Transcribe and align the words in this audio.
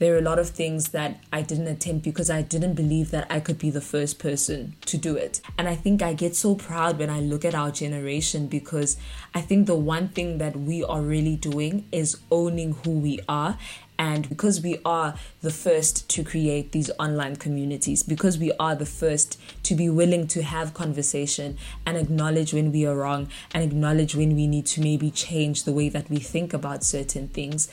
there 0.00 0.14
are 0.14 0.18
a 0.18 0.22
lot 0.22 0.38
of 0.38 0.48
things 0.48 0.88
that 0.88 1.20
I 1.30 1.42
didn't 1.42 1.68
attempt 1.68 2.04
because 2.04 2.30
I 2.30 2.40
didn't 2.40 2.74
believe 2.74 3.10
that 3.10 3.26
I 3.30 3.38
could 3.38 3.58
be 3.58 3.68
the 3.70 3.82
first 3.82 4.18
person 4.18 4.74
to 4.86 4.96
do 4.96 5.14
it. 5.14 5.42
And 5.58 5.68
I 5.68 5.76
think 5.76 6.02
I 6.02 6.14
get 6.14 6.34
so 6.34 6.54
proud 6.54 6.98
when 6.98 7.10
I 7.10 7.20
look 7.20 7.44
at 7.44 7.54
our 7.54 7.70
generation 7.70 8.48
because 8.48 8.96
I 9.34 9.42
think 9.42 9.66
the 9.66 9.76
one 9.76 10.08
thing 10.08 10.38
that 10.38 10.56
we 10.56 10.82
are 10.82 11.02
really 11.02 11.36
doing 11.36 11.86
is 11.92 12.18
owning 12.30 12.72
who 12.82 12.92
we 12.92 13.20
are 13.28 13.58
and 13.98 14.26
because 14.30 14.62
we 14.62 14.78
are 14.82 15.14
the 15.42 15.50
first 15.50 16.08
to 16.08 16.24
create 16.24 16.72
these 16.72 16.90
online 16.98 17.36
communities, 17.36 18.02
because 18.02 18.38
we 18.38 18.50
are 18.58 18.74
the 18.74 18.86
first 18.86 19.38
to 19.64 19.74
be 19.74 19.90
willing 19.90 20.26
to 20.28 20.42
have 20.42 20.72
conversation 20.72 21.58
and 21.84 21.98
acknowledge 21.98 22.54
when 22.54 22.72
we 22.72 22.86
are 22.86 22.96
wrong 22.96 23.28
and 23.52 23.62
acknowledge 23.62 24.16
when 24.16 24.34
we 24.34 24.46
need 24.46 24.64
to 24.64 24.80
maybe 24.80 25.10
change 25.10 25.64
the 25.64 25.72
way 25.72 25.90
that 25.90 26.08
we 26.08 26.16
think 26.16 26.54
about 26.54 26.82
certain 26.82 27.28
things, 27.28 27.70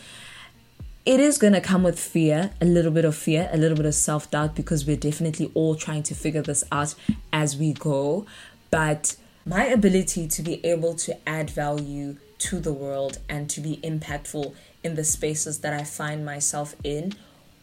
it 1.08 1.22
is 1.22 1.38
going 1.38 1.54
to 1.54 1.62
come 1.62 1.84
with 1.84 1.98
fear, 1.98 2.52
a 2.60 2.66
little 2.66 2.92
bit 2.92 3.06
of 3.06 3.16
fear, 3.16 3.50
a 3.54 3.58
little 3.58 3.78
bit 3.78 3.86
of 3.86 3.96
self 3.96 4.30
doubt, 4.30 4.56
because 4.56 4.86
we're 4.86 4.98
definitely 4.98 5.50
all 5.54 5.74
trying 5.74 6.04
to 6.04 6.14
figure 6.14 6.42
this 6.42 6.66
out 6.70 6.96
as 7.32 7.56
we 7.56 7.72
go. 7.72 8.26
But 8.72 9.16
my 9.46 9.64
ability 9.68 10.28
to 10.28 10.42
be 10.42 10.64
able 10.66 10.96
to 10.96 11.18
add 11.28 11.50
value 11.50 12.18
to 12.40 12.60
the 12.60 12.74
world 12.74 13.20
and 13.30 13.50
to 13.52 13.62
be 13.62 13.78
impactful 13.78 14.54
in 14.84 14.96
the 14.96 15.06
spaces 15.06 15.60
that 15.60 15.72
I 15.72 15.86
find 15.86 16.26
myself 16.26 16.76
in 16.84 17.14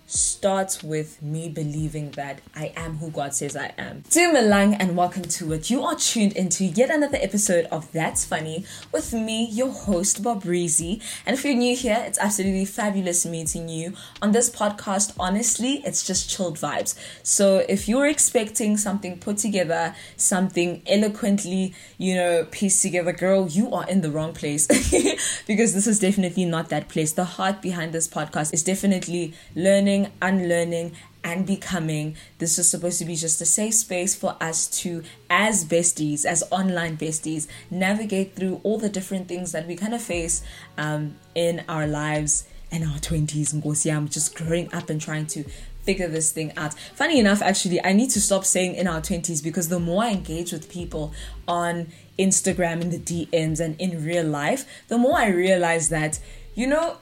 starts 0.06 0.82
with 0.82 1.22
me 1.22 1.48
believing 1.48 2.10
that 2.12 2.40
I 2.54 2.72
am 2.76 2.98
who 2.98 3.10
God 3.10 3.34
says 3.34 3.56
I 3.56 3.72
am. 3.78 4.02
Dumelang 4.10 4.76
and 4.78 4.96
welcome 4.96 5.22
to 5.22 5.52
it. 5.52 5.70
You 5.70 5.82
are 5.82 5.94
tuned 5.94 6.32
into 6.32 6.64
yet 6.64 6.90
another 6.90 7.18
episode 7.20 7.64
of 7.66 7.90
That's 7.92 8.24
Funny 8.24 8.66
with 8.92 9.12
me, 9.12 9.46
your 9.46 9.70
host, 9.70 10.22
Bob 10.22 10.42
Breezy. 10.42 11.00
And 11.24 11.34
if 11.34 11.44
you're 11.44 11.54
new 11.54 11.74
here, 11.74 12.02
it's 12.06 12.18
absolutely 12.18 12.66
fabulous 12.66 13.24
meeting 13.24 13.68
you. 13.68 13.94
On 14.20 14.32
this 14.32 14.50
podcast, 14.50 15.14
honestly, 15.18 15.82
it's 15.86 16.06
just 16.06 16.28
chilled 16.28 16.58
vibes. 16.58 16.94
So 17.22 17.64
if 17.68 17.88
you're 17.88 18.06
expecting 18.06 18.76
something 18.76 19.18
put 19.18 19.38
together, 19.38 19.94
something 20.16 20.82
eloquently, 20.86 21.74
you 21.96 22.14
know, 22.14 22.46
pieced 22.50 22.82
together, 22.82 23.12
girl, 23.12 23.48
you 23.48 23.72
are 23.72 23.88
in 23.88 24.02
the 24.02 24.10
wrong 24.10 24.34
place 24.34 24.66
because 25.46 25.72
this 25.72 25.86
is 25.86 25.98
definitely 25.98 26.44
not 26.44 26.68
that 26.68 26.88
place. 26.88 27.12
The 27.12 27.24
heart 27.24 27.62
behind 27.62 27.92
this 27.92 28.06
podcast 28.06 28.52
is 28.52 28.62
definitely 28.62 29.32
learning 29.54 29.93
learning, 29.94 30.12
unlearning, 30.20 30.92
and 31.22 31.46
becoming. 31.46 32.16
This 32.38 32.58
is 32.58 32.68
supposed 32.68 32.98
to 32.98 33.04
be 33.04 33.16
just 33.16 33.40
a 33.40 33.46
safe 33.46 33.74
space 33.74 34.14
for 34.14 34.36
us 34.40 34.66
to, 34.82 35.02
as 35.30 35.64
besties, 35.64 36.24
as 36.24 36.44
online 36.50 36.96
besties, 36.96 37.46
navigate 37.70 38.34
through 38.34 38.60
all 38.62 38.78
the 38.78 38.88
different 38.88 39.28
things 39.28 39.52
that 39.52 39.66
we 39.66 39.76
kind 39.76 39.94
of 39.94 40.02
face 40.02 40.42
um, 40.76 41.16
in 41.34 41.64
our 41.68 41.86
lives 41.86 42.46
in 42.70 42.82
our 42.82 42.98
20s. 42.98 43.94
I'm 43.94 44.08
just 44.08 44.34
growing 44.34 44.72
up 44.74 44.90
and 44.90 45.00
trying 45.00 45.26
to 45.28 45.44
figure 45.82 46.08
this 46.08 46.32
thing 46.32 46.52
out. 46.56 46.74
Funny 46.94 47.20
enough, 47.20 47.40
actually, 47.40 47.82
I 47.84 47.92
need 47.92 48.10
to 48.10 48.20
stop 48.20 48.44
saying 48.44 48.74
in 48.74 48.88
our 48.88 49.00
20s 49.00 49.42
because 49.42 49.68
the 49.68 49.78
more 49.78 50.02
I 50.02 50.10
engage 50.10 50.50
with 50.52 50.70
people 50.70 51.12
on 51.46 51.88
Instagram, 52.18 52.80
in 52.80 52.90
the 52.90 52.98
DMs, 52.98 53.60
and 53.60 53.80
in 53.80 54.04
real 54.04 54.26
life, 54.26 54.66
the 54.88 54.98
more 54.98 55.16
I 55.16 55.28
realize 55.28 55.88
that, 55.90 56.18
you 56.54 56.66
know, 56.66 56.96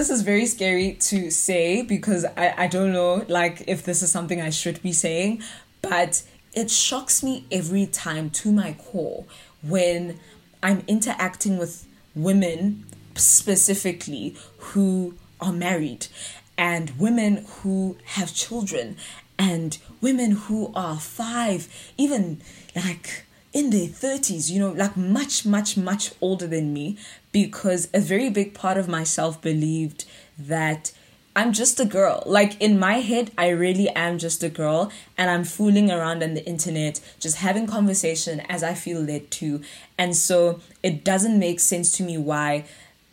this 0.00 0.08
is 0.08 0.22
very 0.22 0.46
scary 0.46 0.94
to 0.94 1.30
say 1.30 1.82
because 1.82 2.24
I, 2.24 2.54
I 2.56 2.66
don't 2.68 2.90
know 2.90 3.22
like 3.28 3.64
if 3.66 3.82
this 3.82 4.02
is 4.02 4.10
something 4.10 4.40
I 4.40 4.48
should 4.48 4.80
be 4.82 4.94
saying, 4.94 5.42
but 5.82 6.22
it 6.54 6.70
shocks 6.70 7.22
me 7.22 7.44
every 7.52 7.84
time 7.84 8.30
to 8.30 8.50
my 8.50 8.72
core 8.78 9.26
when 9.60 10.18
I'm 10.62 10.84
interacting 10.88 11.58
with 11.58 11.86
women 12.14 12.86
specifically 13.14 14.36
who 14.56 15.16
are 15.38 15.52
married 15.52 16.06
and 16.56 16.98
women 16.98 17.44
who 17.60 17.98
have 18.06 18.32
children 18.32 18.96
and 19.38 19.76
women 20.00 20.30
who 20.30 20.72
are 20.74 20.98
five, 20.98 21.68
even 21.98 22.40
like 22.74 23.26
in 23.52 23.70
their 23.70 23.88
30s, 23.88 24.50
you 24.50 24.60
know, 24.60 24.70
like 24.70 24.96
much, 24.96 25.44
much, 25.44 25.76
much 25.76 26.12
older 26.20 26.46
than 26.46 26.72
me, 26.72 26.96
because 27.32 27.88
a 27.92 28.00
very 28.00 28.30
big 28.30 28.54
part 28.54 28.76
of 28.76 28.88
myself 28.88 29.40
believed 29.42 30.04
that 30.38 30.92
I'm 31.34 31.52
just 31.52 31.78
a 31.80 31.84
girl. 31.84 32.22
Like 32.26 32.60
in 32.60 32.78
my 32.78 32.94
head, 32.94 33.30
I 33.38 33.48
really 33.48 33.88
am 33.90 34.18
just 34.18 34.42
a 34.42 34.48
girl, 34.48 34.92
and 35.16 35.30
I'm 35.30 35.44
fooling 35.44 35.90
around 35.90 36.22
on 36.22 36.34
the 36.34 36.44
internet, 36.46 37.00
just 37.18 37.36
having 37.36 37.66
conversation 37.66 38.40
as 38.48 38.62
I 38.62 38.74
feel 38.74 39.00
led 39.00 39.30
to. 39.32 39.60
And 39.98 40.16
so 40.16 40.60
it 40.82 41.04
doesn't 41.04 41.38
make 41.38 41.60
sense 41.60 41.92
to 41.92 42.02
me 42.02 42.18
why 42.18 42.64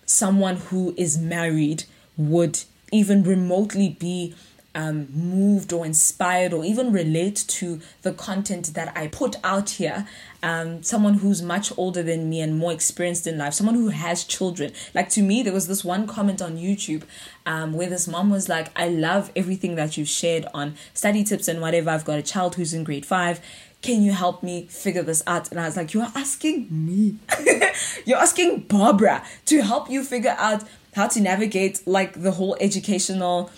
someone 0.05 0.57
who 0.57 0.93
is 0.97 1.17
married 1.17 1.83
would 2.15 2.63
even 2.91 3.23
remotely 3.23 3.89
be 3.89 4.33
um, 4.77 5.07
moved 5.11 5.73
or 5.73 5.85
inspired 5.87 6.53
or 6.53 6.63
even 6.63 6.91
relate 6.93 7.43
to 7.47 7.81
the 8.03 8.13
content 8.13 8.75
that 8.75 8.95
I 8.95 9.07
put 9.07 9.35
out 9.43 9.71
here. 9.71 10.07
Um, 10.43 10.83
someone 10.83 11.15
who's 11.15 11.41
much 11.41 11.75
older 11.79 12.03
than 12.03 12.29
me 12.29 12.41
and 12.41 12.55
more 12.55 12.71
experienced 12.71 13.25
in 13.25 13.39
life, 13.39 13.55
someone 13.55 13.73
who 13.73 13.89
has 13.89 14.23
children. 14.23 14.71
Like 14.93 15.09
to 15.09 15.23
me, 15.23 15.41
there 15.41 15.51
was 15.51 15.67
this 15.67 15.83
one 15.83 16.05
comment 16.05 16.43
on 16.43 16.57
YouTube 16.57 17.03
um, 17.47 17.73
where 17.73 17.89
this 17.89 18.07
mom 18.07 18.29
was 18.29 18.47
like, 18.47 18.69
I 18.79 18.87
love 18.87 19.31
everything 19.35 19.73
that 19.75 19.97
you've 19.97 20.07
shared 20.07 20.45
on 20.53 20.75
study 20.93 21.23
tips 21.23 21.47
and 21.47 21.59
whatever. 21.59 21.89
I've 21.89 22.05
got 22.05 22.19
a 22.19 22.23
child 22.23 22.53
who's 22.55 22.73
in 22.73 22.83
grade 22.83 23.05
five 23.05 23.41
can 23.83 24.01
you 24.01 24.11
help 24.11 24.41
me 24.41 24.65
figure 24.65 25.03
this 25.03 25.21
out? 25.27 25.51
And 25.51 25.59
I 25.59 25.65
was 25.65 25.77
like, 25.77 25.93
you're 25.93 26.11
asking 26.15 26.67
me. 26.71 27.17
you're 28.05 28.17
asking 28.17 28.61
Barbara 28.61 29.23
to 29.45 29.61
help 29.61 29.87
you 29.87 30.03
figure 30.03 30.35
out 30.39 30.63
how 30.95 31.07
to 31.07 31.21
navigate 31.21 31.85
like 31.85 32.19
the 32.21 32.31
whole 32.31 32.57
educational 32.59 33.51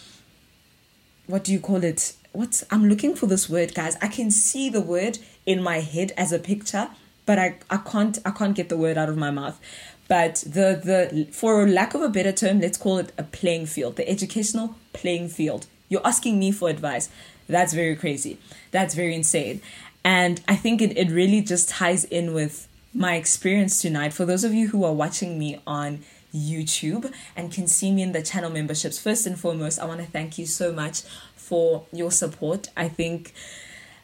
what 1.29 1.44
do 1.44 1.53
you 1.53 1.59
call 1.59 1.84
it? 1.84 2.13
What 2.31 2.63
I'm 2.72 2.90
looking 2.90 3.16
for 3.16 3.28
this 3.28 3.47
word, 3.50 3.75
guys. 3.75 3.97
I 4.01 4.07
can 4.07 4.31
see 4.31 4.69
the 4.69 4.81
word 4.81 5.19
in 5.45 5.62
my 5.62 5.79
head 5.79 6.12
as 6.17 6.31
a 6.31 6.40
picture, 6.40 6.90
but 7.25 7.38
I, 7.38 7.57
I 7.69 7.78
can't 7.78 8.17
I 8.25 8.31
can't 8.31 8.56
get 8.56 8.69
the 8.69 8.78
word 8.78 8.97
out 8.97 9.09
of 9.09 9.17
my 9.17 9.29
mouth. 9.29 9.59
But 10.07 10.44
the 10.45 10.81
the 10.84 11.28
for 11.31 11.68
lack 11.68 11.94
of 11.94 12.01
a 12.01 12.09
better 12.09 12.31
term, 12.31 12.59
let's 12.59 12.78
call 12.78 12.97
it 12.97 13.12
a 13.18 13.23
playing 13.23 13.68
field, 13.68 13.95
the 13.95 14.09
educational 14.09 14.75
playing 14.94 15.29
field. 15.29 15.68
You're 15.88 16.06
asking 16.06 16.39
me 16.39 16.51
for 16.51 16.69
advice. 16.69 17.09
That's 17.47 17.73
very 17.73 17.95
crazy. 17.95 18.39
That's 18.72 18.95
very 18.95 19.13
insane. 19.13 19.62
And 20.03 20.41
I 20.47 20.56
think 20.56 20.81
it, 20.81 20.97
it 20.97 21.12
really 21.12 21.41
just 21.41 21.69
ties 21.69 22.06
in 22.06 22.34
with 22.34 22.68
my 22.94 23.16
experience 23.16 23.81
tonight. 23.81 24.13
For 24.13 24.25
those 24.25 24.44
of 24.44 24.53
you 24.53 24.69
who 24.69 24.84
are 24.84 24.94
watching 24.94 25.38
me 25.38 25.62
on 25.68 26.00
YouTube 26.34 27.12
and 27.35 27.51
can 27.51 27.67
see 27.67 27.91
me 27.91 28.01
in 28.01 28.12
the 28.12 28.22
channel 28.22 28.50
memberships. 28.50 29.00
First 29.00 29.25
and 29.25 29.40
foremost, 29.40 29.79
I 29.79 29.85
want 29.85 30.01
to 30.01 30.06
thank 30.06 30.38
you 30.38 30.45
so 30.45 30.72
much 30.72 31.01
for 31.35 31.85
your 31.91 32.12
support. 32.12 32.69
I 32.78 32.88
think 32.88 33.34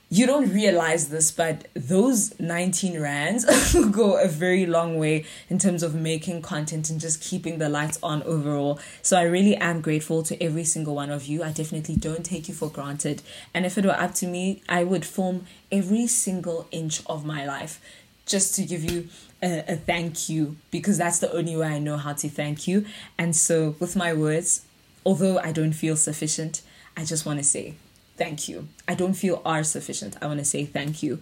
you 0.10 0.28
don't 0.28 0.54
realize 0.54 1.10
this, 1.10 1.32
but 1.32 1.68
those 1.74 2.40
19 2.40 3.02
rands 3.02 3.74
go 3.92 4.22
a 4.22 4.28
very 4.28 4.66
long 4.66 5.00
way 5.00 5.26
in 5.50 5.58
terms 5.58 5.82
of 5.82 5.96
making 5.96 6.44
content 6.44 6.90
and 6.92 7.00
just 7.02 7.22
keeping 7.22 7.58
the 7.58 7.70
lights 7.70 7.98
on 8.04 8.22
overall. 8.24 8.80
So 9.02 9.18
I 9.18 9.24
really 9.24 9.56
am 9.56 9.82
grateful 9.82 10.22
to 10.24 10.42
every 10.42 10.64
single 10.64 10.94
one 10.94 11.10
of 11.10 11.26
you. 11.26 11.44
I 11.44 11.52
definitely 11.52 11.96
don't 11.96 12.24
take 12.24 12.48
you 12.48 12.54
for 12.54 12.70
granted. 12.70 13.24
And 13.54 13.66
if 13.66 13.78
it 13.78 13.86
were 13.86 14.00
up 14.00 14.14
to 14.16 14.28
me, 14.28 14.62
I 14.70 14.84
would 14.84 15.06
film 15.06 15.48
every 15.72 16.06
single 16.06 16.68
inch 16.72 17.02
of 17.08 17.26
my 17.26 17.46
life 17.46 17.82
just 18.26 18.56
to 18.56 18.64
give 18.64 18.84
you 18.90 19.10
a, 19.42 19.74
a 19.74 19.76
thank 19.76 20.30
you 20.30 20.58
because 20.72 20.98
that's 20.98 21.20
the 21.20 21.32
only 21.32 21.56
way 21.56 21.68
I 21.68 21.80
know 21.80 21.98
how 21.98 22.14
to 22.14 22.30
thank 22.30 22.68
you. 22.68 22.86
And 23.18 23.36
so, 23.36 23.76
with 23.80 23.96
my 23.96 24.14
words, 24.14 24.66
although 25.06 25.38
I 25.40 25.52
don't 25.52 25.74
feel 25.74 25.96
sufficient, 25.96 26.62
I 26.98 27.06
just 27.06 27.26
want 27.26 27.40
to 27.40 27.44
say 27.44 27.76
thank 28.18 28.48
you. 28.48 28.68
I 28.88 28.96
don't 28.96 29.14
feel 29.14 29.42
are 29.46 29.64
sufficient. 29.64 30.18
I 30.22 30.28
want 30.28 30.40
to 30.40 30.46
say 30.46 30.66
thank 30.66 31.04
you. 31.04 31.20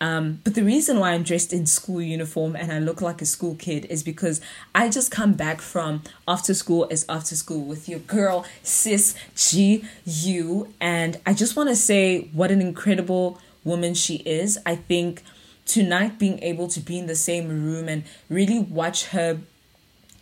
Um, 0.00 0.40
but 0.44 0.54
the 0.54 0.64
reason 0.64 0.98
why 0.98 1.12
I'm 1.12 1.22
dressed 1.22 1.52
in 1.52 1.66
school 1.66 2.02
uniform 2.02 2.56
and 2.56 2.70
I 2.72 2.78
look 2.78 3.00
like 3.00 3.22
a 3.22 3.24
school 3.24 3.54
kid 3.54 3.86
is 3.86 4.02
because 4.02 4.40
I 4.74 4.88
just 4.90 5.10
come 5.10 5.32
back 5.34 5.60
from 5.60 6.02
after 6.28 6.52
school 6.52 6.86
is 6.88 7.06
after 7.08 7.36
school 7.36 7.64
with 7.64 7.88
your 7.88 8.00
girl, 8.00 8.44
sis 8.62 9.14
G 9.34 9.84
U. 10.04 10.68
And 10.80 11.18
I 11.24 11.32
just 11.32 11.56
want 11.56 11.70
to 11.70 11.76
say 11.76 12.28
what 12.32 12.50
an 12.50 12.60
incredible 12.60 13.40
woman 13.62 13.94
she 13.94 14.16
is. 14.16 14.58
I 14.66 14.76
think 14.76 15.22
tonight 15.66 16.18
being 16.18 16.42
able 16.42 16.68
to 16.68 16.80
be 16.80 16.98
in 16.98 17.06
the 17.06 17.14
same 17.14 17.48
room 17.48 17.88
and 17.88 18.04
really 18.28 18.58
watch 18.58 19.06
her 19.06 19.40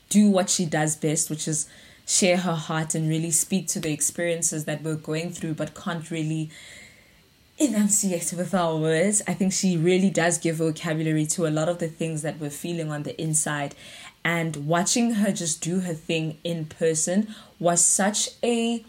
do 0.09 0.29
what 0.29 0.51
she 0.51 0.67
does 0.67 0.95
best, 0.97 1.31
which 1.31 1.49
is 1.49 1.69
share 2.07 2.37
her 2.37 2.55
heart 2.55 2.95
and 2.95 3.09
really 3.09 3.31
speak 3.31 3.67
to 3.69 3.81
the 3.81 3.93
experiences 3.93 4.65
that 4.67 4.83
we're 4.83 4.95
going 4.95 5.31
through 5.31 5.55
but 5.55 5.75
can't 5.75 6.11
really 6.11 6.51
enunciate 7.59 8.33
with 8.33 8.55
our 8.55 8.77
words. 8.77 9.23
I 9.27 9.35
think 9.35 9.53
she 9.53 9.77
really 9.77 10.11
does 10.11 10.39
give 10.39 10.57
vocabulary 10.57 11.27
to 11.27 11.47
a 11.47 11.51
lot 11.51 11.69
of 11.69 11.79
the 11.79 11.89
things 11.89 12.23
that 12.23 12.39
we're 12.39 12.51
feeling 12.51 12.91
on 12.91 13.05
the 13.05 13.21
inside. 13.21 13.75
And 14.25 14.67
watching 14.67 15.15
her 15.15 15.33
just 15.33 15.61
do 15.61 15.81
her 15.81 15.95
thing 15.95 16.39
in 16.45 16.67
person 16.67 17.35
was 17.59 17.85
such 17.85 18.31
a 18.43 18.85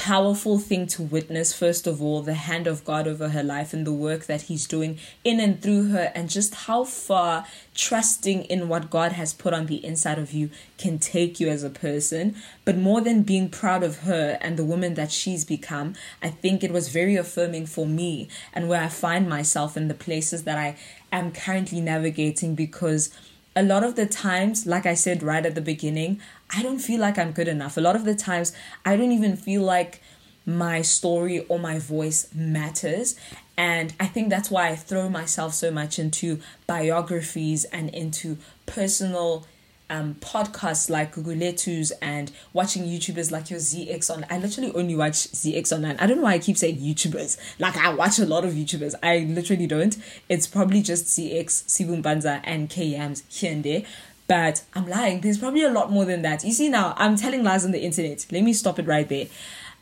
powerful 0.00 0.58
thing 0.58 0.86
to 0.86 1.02
witness, 1.02 1.52
first 1.52 1.86
of 1.86 2.00
all, 2.00 2.22
the 2.22 2.32
hand 2.32 2.66
of 2.66 2.86
God 2.86 3.06
over 3.06 3.28
her 3.28 3.42
life 3.42 3.74
and 3.74 3.86
the 3.86 3.92
work 3.92 4.24
that 4.24 4.42
He's 4.42 4.66
doing 4.66 4.98
in 5.24 5.38
and 5.38 5.60
through 5.60 5.90
her, 5.90 6.10
and 6.14 6.30
just 6.30 6.54
how 6.54 6.84
far 6.84 7.44
trusting 7.74 8.44
in 8.44 8.66
what 8.66 8.88
God 8.88 9.12
has 9.12 9.34
put 9.34 9.52
on 9.52 9.66
the 9.66 9.84
inside 9.84 10.18
of 10.18 10.32
you 10.32 10.48
can 10.78 10.98
take 10.98 11.38
you 11.38 11.50
as 11.50 11.62
a 11.62 11.68
person. 11.68 12.34
But 12.64 12.78
more 12.78 13.02
than 13.02 13.24
being 13.24 13.50
proud 13.50 13.82
of 13.82 13.98
her 13.98 14.38
and 14.40 14.56
the 14.56 14.64
woman 14.64 14.94
that 14.94 15.12
she's 15.12 15.44
become, 15.44 15.94
I 16.22 16.30
think 16.30 16.64
it 16.64 16.72
was 16.72 16.88
very 16.88 17.16
affirming 17.16 17.66
for 17.66 17.86
me 17.86 18.28
and 18.54 18.70
where 18.70 18.82
I 18.82 18.88
find 18.88 19.28
myself 19.28 19.76
in 19.76 19.88
the 19.88 19.94
places 19.94 20.44
that 20.44 20.56
I 20.56 20.78
am 21.12 21.30
currently 21.30 21.82
navigating 21.82 22.54
because 22.54 23.10
a 23.56 23.62
lot 23.62 23.82
of 23.82 23.96
the 23.96 24.06
times, 24.06 24.66
like 24.66 24.86
I 24.86 24.94
said 24.94 25.22
right 25.22 25.44
at 25.44 25.54
the 25.54 25.60
beginning, 25.60 26.20
I 26.54 26.62
don't 26.62 26.78
feel 26.78 27.00
like 27.00 27.18
I'm 27.18 27.32
good 27.32 27.48
enough. 27.48 27.76
A 27.76 27.80
lot 27.80 27.96
of 27.96 28.04
the 28.04 28.14
times, 28.14 28.52
I 28.84 28.96
don't 28.96 29.12
even 29.12 29.36
feel 29.36 29.62
like 29.62 30.00
my 30.46 30.82
story 30.82 31.40
or 31.48 31.58
my 31.58 31.78
voice 31.78 32.28
matters. 32.34 33.16
And 33.56 33.92
I 34.00 34.06
think 34.06 34.30
that's 34.30 34.50
why 34.50 34.68
I 34.68 34.76
throw 34.76 35.08
myself 35.08 35.54
so 35.54 35.70
much 35.70 35.98
into 35.98 36.40
biographies 36.66 37.64
and 37.64 37.90
into 37.90 38.38
personal 38.66 39.46
um, 39.90 40.14
podcasts 40.20 40.88
like 40.88 41.14
Gugu 41.14 41.30
Guguletu's 41.30 41.90
and 42.00 42.30
watching 42.52 42.84
YouTubers 42.84 43.30
like 43.30 43.50
your 43.50 43.58
ZX 43.58 44.14
on. 44.14 44.24
I 44.30 44.38
literally 44.38 44.72
only 44.72 44.94
watch 44.94 45.14
ZX 45.14 45.72
online. 45.72 45.96
I 45.98 46.06
don't 46.06 46.18
know 46.18 46.22
why 46.22 46.34
I 46.34 46.38
keep 46.38 46.56
saying 46.56 46.76
YouTubers. 46.78 47.36
Like 47.58 47.76
I 47.76 47.92
watch 47.92 48.18
a 48.18 48.26
lot 48.26 48.44
of 48.44 48.52
YouTubers. 48.52 48.94
I 49.02 49.18
literally 49.18 49.66
don't. 49.66 49.96
It's 50.28 50.46
probably 50.46 50.80
just 50.80 51.06
ZX, 51.06 51.64
Sibu 51.66 52.02
Mpanza, 52.02 52.40
and 52.44 52.70
KMs 52.70 53.22
here 53.28 53.52
and 53.52 53.64
there. 53.64 53.82
But 54.26 54.62
I'm 54.74 54.88
lying. 54.88 55.20
There's 55.20 55.38
probably 55.38 55.64
a 55.64 55.70
lot 55.70 55.90
more 55.90 56.04
than 56.04 56.22
that. 56.22 56.44
You 56.44 56.52
see 56.52 56.68
now, 56.68 56.94
I'm 56.96 57.16
telling 57.16 57.42
lies 57.42 57.64
on 57.64 57.72
the 57.72 57.82
internet. 57.82 58.26
Let 58.30 58.44
me 58.44 58.52
stop 58.52 58.78
it 58.78 58.86
right 58.86 59.08
there. 59.08 59.26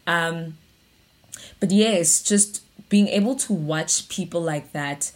Um, 0.07 0.57
but 1.61 1.71
yes, 1.71 2.23
just 2.23 2.63
being 2.89 3.09
able 3.09 3.35
to 3.35 3.53
watch 3.53 4.09
people 4.09 4.41
like 4.41 4.73
that 4.73 5.13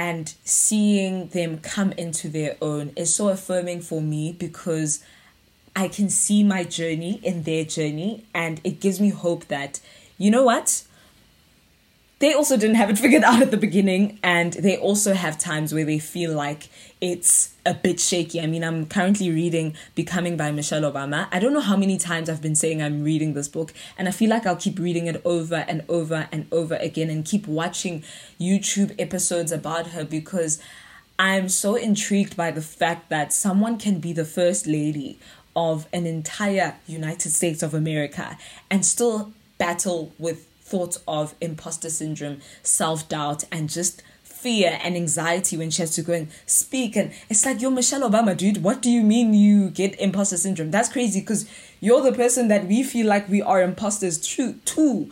and 0.00 0.32
seeing 0.44 1.28
them 1.28 1.58
come 1.58 1.92
into 1.92 2.26
their 2.26 2.56
own 2.62 2.90
is 2.96 3.14
so 3.14 3.28
affirming 3.28 3.82
for 3.82 4.00
me 4.00 4.32
because 4.32 5.04
I 5.76 5.88
can 5.88 6.08
see 6.08 6.42
my 6.42 6.64
journey 6.64 7.20
in 7.22 7.42
their 7.42 7.66
journey 7.66 8.24
and 8.32 8.62
it 8.64 8.80
gives 8.80 8.98
me 8.98 9.10
hope 9.10 9.48
that, 9.48 9.78
you 10.16 10.30
know 10.30 10.42
what? 10.42 10.84
They 12.20 12.34
also 12.34 12.56
didn't 12.56 12.76
have 12.76 12.90
it 12.90 12.98
figured 12.98 13.24
out 13.24 13.42
at 13.42 13.50
the 13.50 13.56
beginning 13.56 14.18
and 14.22 14.52
they 14.52 14.76
also 14.76 15.14
have 15.14 15.38
times 15.38 15.74
where 15.74 15.84
they 15.84 15.98
feel 15.98 16.32
like 16.32 16.68
it's 17.00 17.54
a 17.64 17.72
bit 17.72 17.98
shaky. 17.98 18.40
I 18.40 18.46
mean, 18.46 18.62
I'm 18.62 18.84
currently 18.86 19.30
reading 19.30 19.74
Becoming 19.94 20.36
by 20.36 20.50
Michelle 20.50 20.82
Obama. 20.82 21.28
I 21.32 21.38
don't 21.38 21.54
know 21.54 21.60
how 21.60 21.76
many 21.76 21.96
times 21.96 22.28
I've 22.28 22.42
been 22.42 22.54
saying 22.54 22.82
I'm 22.82 23.02
reading 23.02 23.32
this 23.32 23.48
book, 23.48 23.72
and 23.96 24.06
I 24.06 24.10
feel 24.10 24.28
like 24.28 24.44
I'll 24.44 24.56
keep 24.56 24.78
reading 24.78 25.06
it 25.06 25.22
over 25.24 25.64
and 25.66 25.82
over 25.88 26.28
and 26.30 26.46
over 26.52 26.74
again 26.74 27.08
and 27.08 27.24
keep 27.24 27.46
watching 27.46 28.04
YouTube 28.38 28.94
episodes 28.98 29.50
about 29.50 29.88
her 29.88 30.04
because 30.04 30.60
I'm 31.18 31.48
so 31.48 31.74
intrigued 31.74 32.36
by 32.36 32.50
the 32.50 32.62
fact 32.62 33.08
that 33.08 33.32
someone 33.32 33.78
can 33.78 33.98
be 33.98 34.12
the 34.12 34.26
first 34.26 34.66
lady 34.66 35.18
of 35.56 35.86
an 35.92 36.06
entire 36.06 36.76
United 36.86 37.30
States 37.30 37.62
of 37.62 37.72
America 37.72 38.36
and 38.70 38.84
still 38.84 39.32
battle 39.56 40.12
with 40.18 40.49
thoughts 40.70 41.00
of 41.08 41.34
imposter 41.40 41.90
syndrome, 41.90 42.40
self 42.62 43.08
doubt, 43.08 43.44
and 43.50 43.68
just 43.68 44.02
fear 44.22 44.78
and 44.82 44.96
anxiety 44.96 45.56
when 45.56 45.70
she 45.70 45.82
has 45.82 45.90
to 45.90 46.02
go 46.02 46.14
and 46.14 46.28
speak. 46.46 46.96
And 46.96 47.12
it's 47.28 47.44
like, 47.44 47.60
you're 47.60 47.70
Michelle 47.70 48.08
Obama, 48.08 48.34
dude. 48.36 48.62
What 48.62 48.80
do 48.80 48.90
you 48.90 49.02
mean 49.02 49.34
you 49.34 49.68
get 49.68 49.98
imposter 50.00 50.38
syndrome? 50.38 50.70
That's 50.70 50.88
crazy 50.88 51.20
because 51.20 51.48
you're 51.80 52.00
the 52.00 52.12
person 52.12 52.48
that 52.48 52.66
we 52.66 52.82
feel 52.82 53.06
like 53.06 53.28
we 53.28 53.42
are 53.42 53.60
imposters 53.60 54.18
to. 54.18 55.10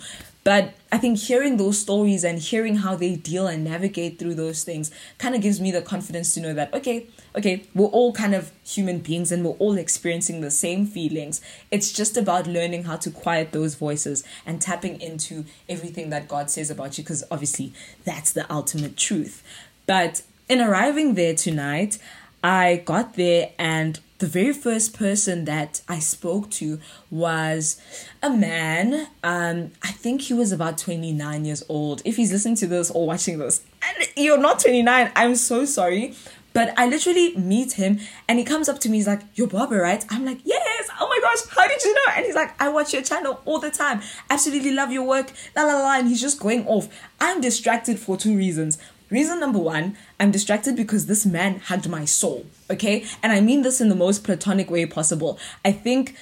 But 0.48 0.72
I 0.90 0.96
think 0.96 1.18
hearing 1.18 1.58
those 1.58 1.78
stories 1.78 2.24
and 2.24 2.38
hearing 2.38 2.76
how 2.76 2.94
they 2.96 3.16
deal 3.16 3.46
and 3.46 3.62
navigate 3.62 4.18
through 4.18 4.36
those 4.36 4.64
things 4.64 4.90
kind 5.18 5.34
of 5.34 5.42
gives 5.42 5.60
me 5.60 5.70
the 5.70 5.82
confidence 5.82 6.32
to 6.32 6.40
know 6.40 6.54
that, 6.54 6.72
okay, 6.72 7.06
okay, 7.36 7.64
we're 7.74 7.88
all 7.88 8.14
kind 8.14 8.34
of 8.34 8.50
human 8.64 9.00
beings 9.00 9.30
and 9.30 9.44
we're 9.44 9.58
all 9.58 9.76
experiencing 9.76 10.40
the 10.40 10.50
same 10.50 10.86
feelings. 10.86 11.42
It's 11.70 11.92
just 11.92 12.16
about 12.16 12.46
learning 12.46 12.84
how 12.84 12.96
to 12.96 13.10
quiet 13.10 13.52
those 13.52 13.74
voices 13.74 14.24
and 14.46 14.58
tapping 14.58 14.98
into 15.02 15.44
everything 15.68 16.08
that 16.08 16.28
God 16.28 16.50
says 16.50 16.70
about 16.70 16.96
you, 16.96 17.04
because 17.04 17.24
obviously 17.30 17.74
that's 18.06 18.32
the 18.32 18.50
ultimate 18.50 18.96
truth. 18.96 19.42
But 19.84 20.22
in 20.48 20.62
arriving 20.62 21.12
there 21.12 21.34
tonight, 21.34 21.98
I 22.42 22.76
got 22.86 23.16
there 23.16 23.50
and 23.58 24.00
the 24.18 24.26
very 24.26 24.52
first 24.52 24.98
person 24.98 25.44
that 25.44 25.80
I 25.88 26.00
spoke 26.00 26.50
to 26.52 26.80
was 27.10 27.80
a 28.22 28.30
man. 28.30 29.08
Um, 29.22 29.72
I 29.82 29.92
think 29.92 30.22
he 30.22 30.34
was 30.34 30.50
about 30.52 30.76
29 30.78 31.44
years 31.44 31.62
old. 31.68 32.02
If 32.04 32.16
he's 32.16 32.32
listening 32.32 32.56
to 32.56 32.66
this 32.66 32.90
or 32.90 33.06
watching 33.06 33.38
this, 33.38 33.62
and 33.82 34.08
you're 34.16 34.38
not 34.38 34.60
29, 34.60 35.12
I'm 35.14 35.36
so 35.36 35.64
sorry. 35.64 36.14
But 36.54 36.74
I 36.76 36.88
literally 36.88 37.36
meet 37.36 37.72
him 37.72 38.00
and 38.26 38.38
he 38.38 38.44
comes 38.44 38.68
up 38.68 38.80
to 38.80 38.88
me, 38.88 38.96
he's 38.96 39.06
like, 39.06 39.20
You're 39.34 39.46
Barbara, 39.46 39.80
right? 39.80 40.04
I'm 40.08 40.24
like, 40.24 40.40
Yes, 40.44 40.88
oh 40.98 41.06
my 41.06 41.20
gosh, 41.20 41.46
how 41.54 41.68
did 41.68 41.84
you 41.84 41.94
know? 41.94 42.12
And 42.16 42.26
he's 42.26 42.34
like, 42.34 42.60
I 42.60 42.68
watch 42.68 42.92
your 42.92 43.02
channel 43.02 43.40
all 43.44 43.60
the 43.60 43.70
time. 43.70 44.00
Absolutely 44.28 44.72
love 44.72 44.90
your 44.90 45.04
work. 45.04 45.30
La 45.54 45.62
la 45.62 45.78
la. 45.78 45.98
And 45.98 46.08
he's 46.08 46.20
just 46.20 46.40
going 46.40 46.66
off. 46.66 46.88
I'm 47.20 47.40
distracted 47.40 48.00
for 48.00 48.16
two 48.16 48.36
reasons. 48.36 48.78
Reason 49.10 49.40
number 49.40 49.58
one, 49.58 49.96
I'm 50.20 50.30
distracted 50.30 50.76
because 50.76 51.06
this 51.06 51.24
man 51.24 51.60
hugged 51.60 51.88
my 51.88 52.04
soul, 52.04 52.44
okay? 52.70 53.06
And 53.22 53.32
I 53.32 53.40
mean 53.40 53.62
this 53.62 53.80
in 53.80 53.88
the 53.88 53.94
most 53.94 54.22
platonic 54.22 54.70
way 54.70 54.84
possible. 54.84 55.38
I 55.64 55.72
think 55.72 56.14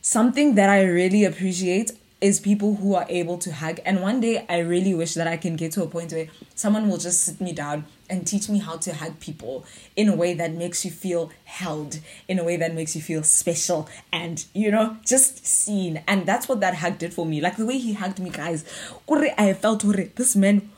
something 0.00 0.56
that 0.56 0.68
I 0.68 0.82
really 0.82 1.24
appreciate 1.24 1.92
is 2.20 2.38
people 2.38 2.76
who 2.76 2.94
are 2.94 3.06
able 3.08 3.36
to 3.36 3.52
hug. 3.52 3.80
And 3.84 4.00
one 4.00 4.20
day 4.20 4.46
I 4.48 4.58
really 4.58 4.94
wish 4.94 5.14
that 5.14 5.26
I 5.26 5.36
can 5.36 5.56
get 5.56 5.72
to 5.72 5.82
a 5.82 5.88
point 5.88 6.12
where 6.12 6.28
someone 6.54 6.88
will 6.88 6.98
just 6.98 7.22
sit 7.22 7.40
me 7.40 7.52
down 7.52 7.84
and 8.08 8.26
teach 8.26 8.48
me 8.48 8.58
how 8.58 8.76
to 8.76 8.94
hug 8.94 9.18
people 9.18 9.64
in 9.96 10.08
a 10.08 10.14
way 10.14 10.34
that 10.34 10.52
makes 10.52 10.84
you 10.84 10.90
feel 10.90 11.32
held, 11.44 11.98
in 12.28 12.38
a 12.38 12.44
way 12.44 12.56
that 12.56 12.74
makes 12.74 12.94
you 12.94 13.02
feel 13.02 13.22
special 13.24 13.88
and, 14.12 14.44
you 14.52 14.70
know, 14.70 14.96
just 15.04 15.46
seen. 15.46 16.02
And 16.06 16.26
that's 16.26 16.48
what 16.48 16.60
that 16.60 16.76
hug 16.76 16.98
did 16.98 17.12
for 17.12 17.26
me. 17.26 17.40
Like 17.40 17.56
the 17.56 17.66
way 17.66 17.78
he 17.78 17.94
hugged 17.94 18.20
me, 18.20 18.30
guys. 18.30 18.64
I 19.08 19.52
felt 19.54 19.82
this 20.14 20.36
man 20.36 20.70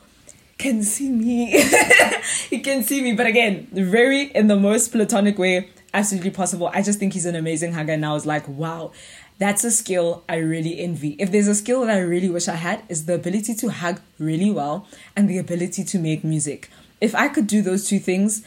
can 0.57 0.83
see 0.83 1.09
me. 1.09 1.63
he 2.49 2.59
can 2.59 2.83
see 2.83 3.01
me. 3.01 3.13
But 3.13 3.27
again, 3.27 3.67
very 3.71 4.23
in 4.23 4.47
the 4.47 4.55
most 4.55 4.91
platonic 4.91 5.37
way 5.37 5.69
absolutely 5.95 6.29
possible. 6.29 6.69
I 6.73 6.81
just 6.81 6.99
think 6.99 7.13
he's 7.13 7.25
an 7.25 7.35
amazing 7.35 7.73
hugger. 7.73 7.93
And 7.93 8.05
I 8.05 8.13
was 8.13 8.25
like, 8.25 8.47
wow, 8.47 8.91
that's 9.39 9.63
a 9.63 9.71
skill 9.71 10.23
I 10.27 10.35
really 10.37 10.79
envy. 10.79 11.15
If 11.17 11.31
there's 11.31 11.47
a 11.47 11.55
skill 11.55 11.85
that 11.85 11.95
I 11.95 11.99
really 11.99 12.29
wish 12.29 12.47
I 12.47 12.55
had, 12.55 12.83
is 12.89 13.05
the 13.05 13.15
ability 13.15 13.55
to 13.55 13.69
hug 13.69 14.01
really 14.19 14.51
well 14.51 14.87
and 15.15 15.29
the 15.29 15.37
ability 15.37 15.83
to 15.85 15.97
make 15.99 16.23
music. 16.23 16.69
If 16.99 17.15
I 17.15 17.29
could 17.29 17.47
do 17.47 17.61
those 17.61 17.87
two 17.87 17.99
things, 17.99 18.45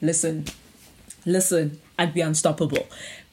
listen, 0.00 0.46
listen, 1.26 1.80
I'd 1.98 2.14
be 2.14 2.20
unstoppable. 2.20 2.86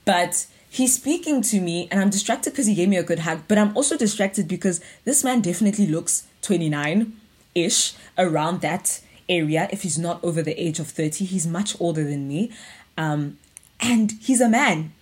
But 0.06 0.48
he's 0.70 0.96
speaking 0.96 1.42
to 1.44 1.62
me 1.62 1.88
and 1.92 2.00
I'm 2.00 2.10
distracted 2.10 2.52
because 2.52 2.66
he 2.66 2.76
gave 2.76 2.90
me 2.90 2.98
a 2.98 3.04
good 3.04 3.20
hug, 3.20 3.44
but 3.48 3.58
I'm 3.58 3.76
also 3.78 3.96
distracted 3.96 4.48
because 4.48 4.82
this 5.06 5.24
man 5.24 5.42
definitely 5.42 5.86
looks 5.86 6.28
29 6.42 7.14
ish 7.56 7.94
around 8.18 8.62
that 8.62 9.02
area. 9.28 9.68
If 9.72 9.84
he's 9.84 9.98
not 9.98 10.24
over 10.24 10.42
the 10.42 10.60
age 10.62 10.80
of 10.80 10.88
30 10.88 11.26
he's 11.26 11.48
much 11.48 11.80
older 11.80 12.04
than 12.04 12.28
me. 12.28 12.52
Um, 12.98 13.38
and 13.80 14.14
he's 14.22 14.42
a 14.42 14.50
man. 14.50 14.94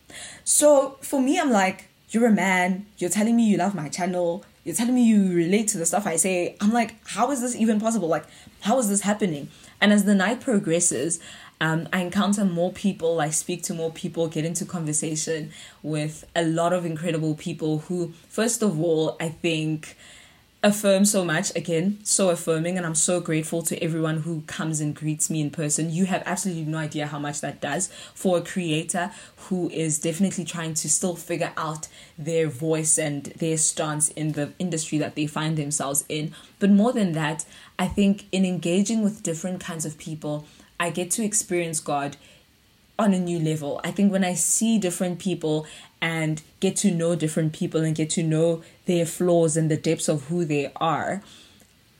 So 0.43 0.97
for 1.01 1.21
me 1.21 1.39
i'm 1.39 1.51
like 1.51 1.85
you're 2.11 2.27
a 2.27 2.31
man. 2.31 2.87
You're 2.97 3.11
telling 3.11 3.35
me 3.35 3.47
you 3.47 3.57
love 3.57 3.75
my 3.75 3.87
channel. 3.87 4.43
You're 4.63 4.75
telling 4.75 4.95
me 4.95 5.03
you 5.03 5.31
relate 5.31 5.67
to 5.69 5.77
the 5.77 5.85
stuff 5.85 6.07
i 6.07 6.15
say. 6.15 6.55
I'm 6.59 6.73
like 6.73 6.95
how 7.07 7.31
is 7.31 7.41
this 7.41 7.55
even 7.55 7.79
possible? 7.79 8.07
Like 8.07 8.25
how 8.61 8.79
is 8.79 8.89
this 8.89 9.01
happening? 9.01 9.49
And 9.81 9.93
as 9.93 10.05
the 10.05 10.15
night 10.15 10.41
progresses 10.41 11.19
um, 11.61 11.89
I 11.91 12.01
encounter 12.01 12.45
more 12.45 12.71
people, 12.71 13.19
I 13.19 13.31
speak 13.31 13.63
to 13.63 13.73
more 13.73 13.91
people, 13.91 14.27
get 14.27 14.45
into 14.45 14.65
conversation 14.65 15.51
with 15.83 16.25
a 16.35 16.45
lot 16.45 16.71
of 16.71 16.85
incredible 16.85 17.35
people 17.35 17.79
who, 17.79 18.13
first 18.29 18.61
of 18.61 18.79
all, 18.79 19.17
I 19.19 19.29
think 19.29 19.97
affirm 20.61 21.05
so 21.05 21.23
much. 21.23 21.55
Again 21.55 21.99
so 22.03 22.29
affirming 22.29 22.77
and 22.77 22.85
i'm 22.85 22.95
so 22.95 23.19
grateful 23.19 23.61
to 23.63 23.81
everyone 23.83 24.17
who 24.21 24.41
comes 24.41 24.81
and 24.81 24.95
greets 24.95 25.29
me 25.29 25.41
in 25.41 25.49
person. 25.49 25.89
You 25.89 26.05
have 26.05 26.23
absolutely 26.25 26.65
no 26.65 26.77
idea 26.77 27.07
how 27.07 27.19
much 27.19 27.41
that 27.41 27.61
does 27.61 27.89
for 28.13 28.37
a 28.37 28.41
creator 28.41 29.11
who 29.47 29.69
is 29.69 29.99
definitely 29.99 30.45
trying 30.45 30.73
to 30.75 30.89
still 30.89 31.15
figure 31.15 31.53
out 31.55 31.87
their 32.17 32.47
voice 32.47 32.97
and 32.97 33.25
their 33.37 33.57
stance 33.57 34.09
in 34.09 34.33
the 34.33 34.51
industry 34.59 34.97
that 34.97 35.15
they 35.15 35.27
find 35.27 35.57
themselves 35.57 36.03
in. 36.09 36.33
But 36.59 36.69
more 36.71 36.91
than 36.91 37.13
that 37.13 37.45
i 37.77 37.87
think 37.87 38.25
in 38.31 38.45
engaging 38.45 39.01
with 39.03 39.23
different 39.23 39.59
kinds 39.61 39.85
of 39.85 39.97
people 39.97 40.45
i 40.79 40.89
get 40.89 41.09
to 41.11 41.23
experience 41.23 41.79
god 41.79 42.17
on 42.99 43.13
a 43.13 43.19
new 43.19 43.39
level. 43.39 43.79
I 43.83 43.91
think 43.91 44.11
when 44.11 44.23
I 44.23 44.33
see 44.35 44.77
different 44.77 45.19
people 45.19 45.65
and 46.01 46.41
get 46.59 46.75
to 46.77 46.91
know 46.91 47.15
different 47.15 47.53
people 47.53 47.81
and 47.81 47.95
get 47.95 48.09
to 48.11 48.23
know 48.23 48.61
their 48.85 49.05
flaws 49.05 49.57
and 49.57 49.71
the 49.71 49.77
depths 49.77 50.09
of 50.09 50.25
who 50.25 50.45
they 50.45 50.71
are, 50.75 51.23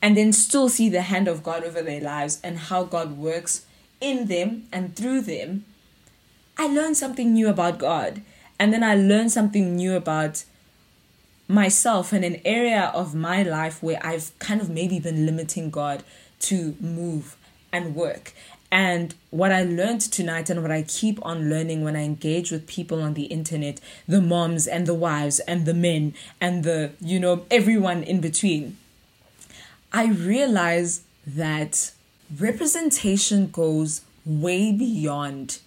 and 0.01 0.15
then 0.15 0.31
still 0.31 0.69
see 0.69 0.89
the 0.89 1.01
hand 1.01 1.27
of 1.27 1.43
God 1.43 1.63
over 1.63 1.81
their 1.81 2.01
lives 2.01 2.39
and 2.43 2.57
how 2.57 2.83
God 2.83 3.17
works 3.17 3.65
in 3.99 4.27
them 4.27 4.67
and 4.71 4.95
through 4.95 5.21
them, 5.21 5.65
I 6.57 6.67
learn 6.67 6.95
something 6.95 7.33
new 7.33 7.49
about 7.49 7.79
God. 7.79 8.21
And 8.59 8.73
then 8.73 8.83
I 8.83 8.95
learn 8.95 9.29
something 9.29 9.75
new 9.75 9.95
about 9.95 10.43
myself 11.47 12.13
in 12.13 12.23
an 12.23 12.41
area 12.45 12.91
of 12.93 13.15
my 13.15 13.41
life 13.43 13.81
where 13.81 13.99
I've 14.05 14.37
kind 14.39 14.61
of 14.61 14.69
maybe 14.69 14.99
been 14.99 15.25
limiting 15.25 15.69
God 15.69 16.03
to 16.41 16.75
move 16.79 17.37
and 17.71 17.95
work. 17.95 18.33
And 18.71 19.15
what 19.31 19.51
I 19.51 19.63
learned 19.63 20.01
tonight 20.01 20.49
and 20.49 20.61
what 20.61 20.71
I 20.71 20.83
keep 20.83 21.23
on 21.25 21.49
learning 21.49 21.83
when 21.83 21.95
I 21.95 22.03
engage 22.03 22.51
with 22.51 22.67
people 22.67 23.01
on 23.01 23.15
the 23.15 23.23
internet, 23.25 23.79
the 24.07 24.21
moms 24.21 24.67
and 24.67 24.85
the 24.85 24.93
wives 24.93 25.39
and 25.39 25.65
the 25.65 25.73
men 25.73 26.13
and 26.39 26.63
the, 26.63 26.91
you 27.01 27.19
know, 27.19 27.45
everyone 27.49 28.03
in 28.03 28.21
between, 28.21 28.77
I 29.91 30.07
realize 30.07 31.01
that 31.25 31.91
representation 32.37 33.49
goes 33.49 34.01
way 34.25 34.71
beyond 34.71 35.59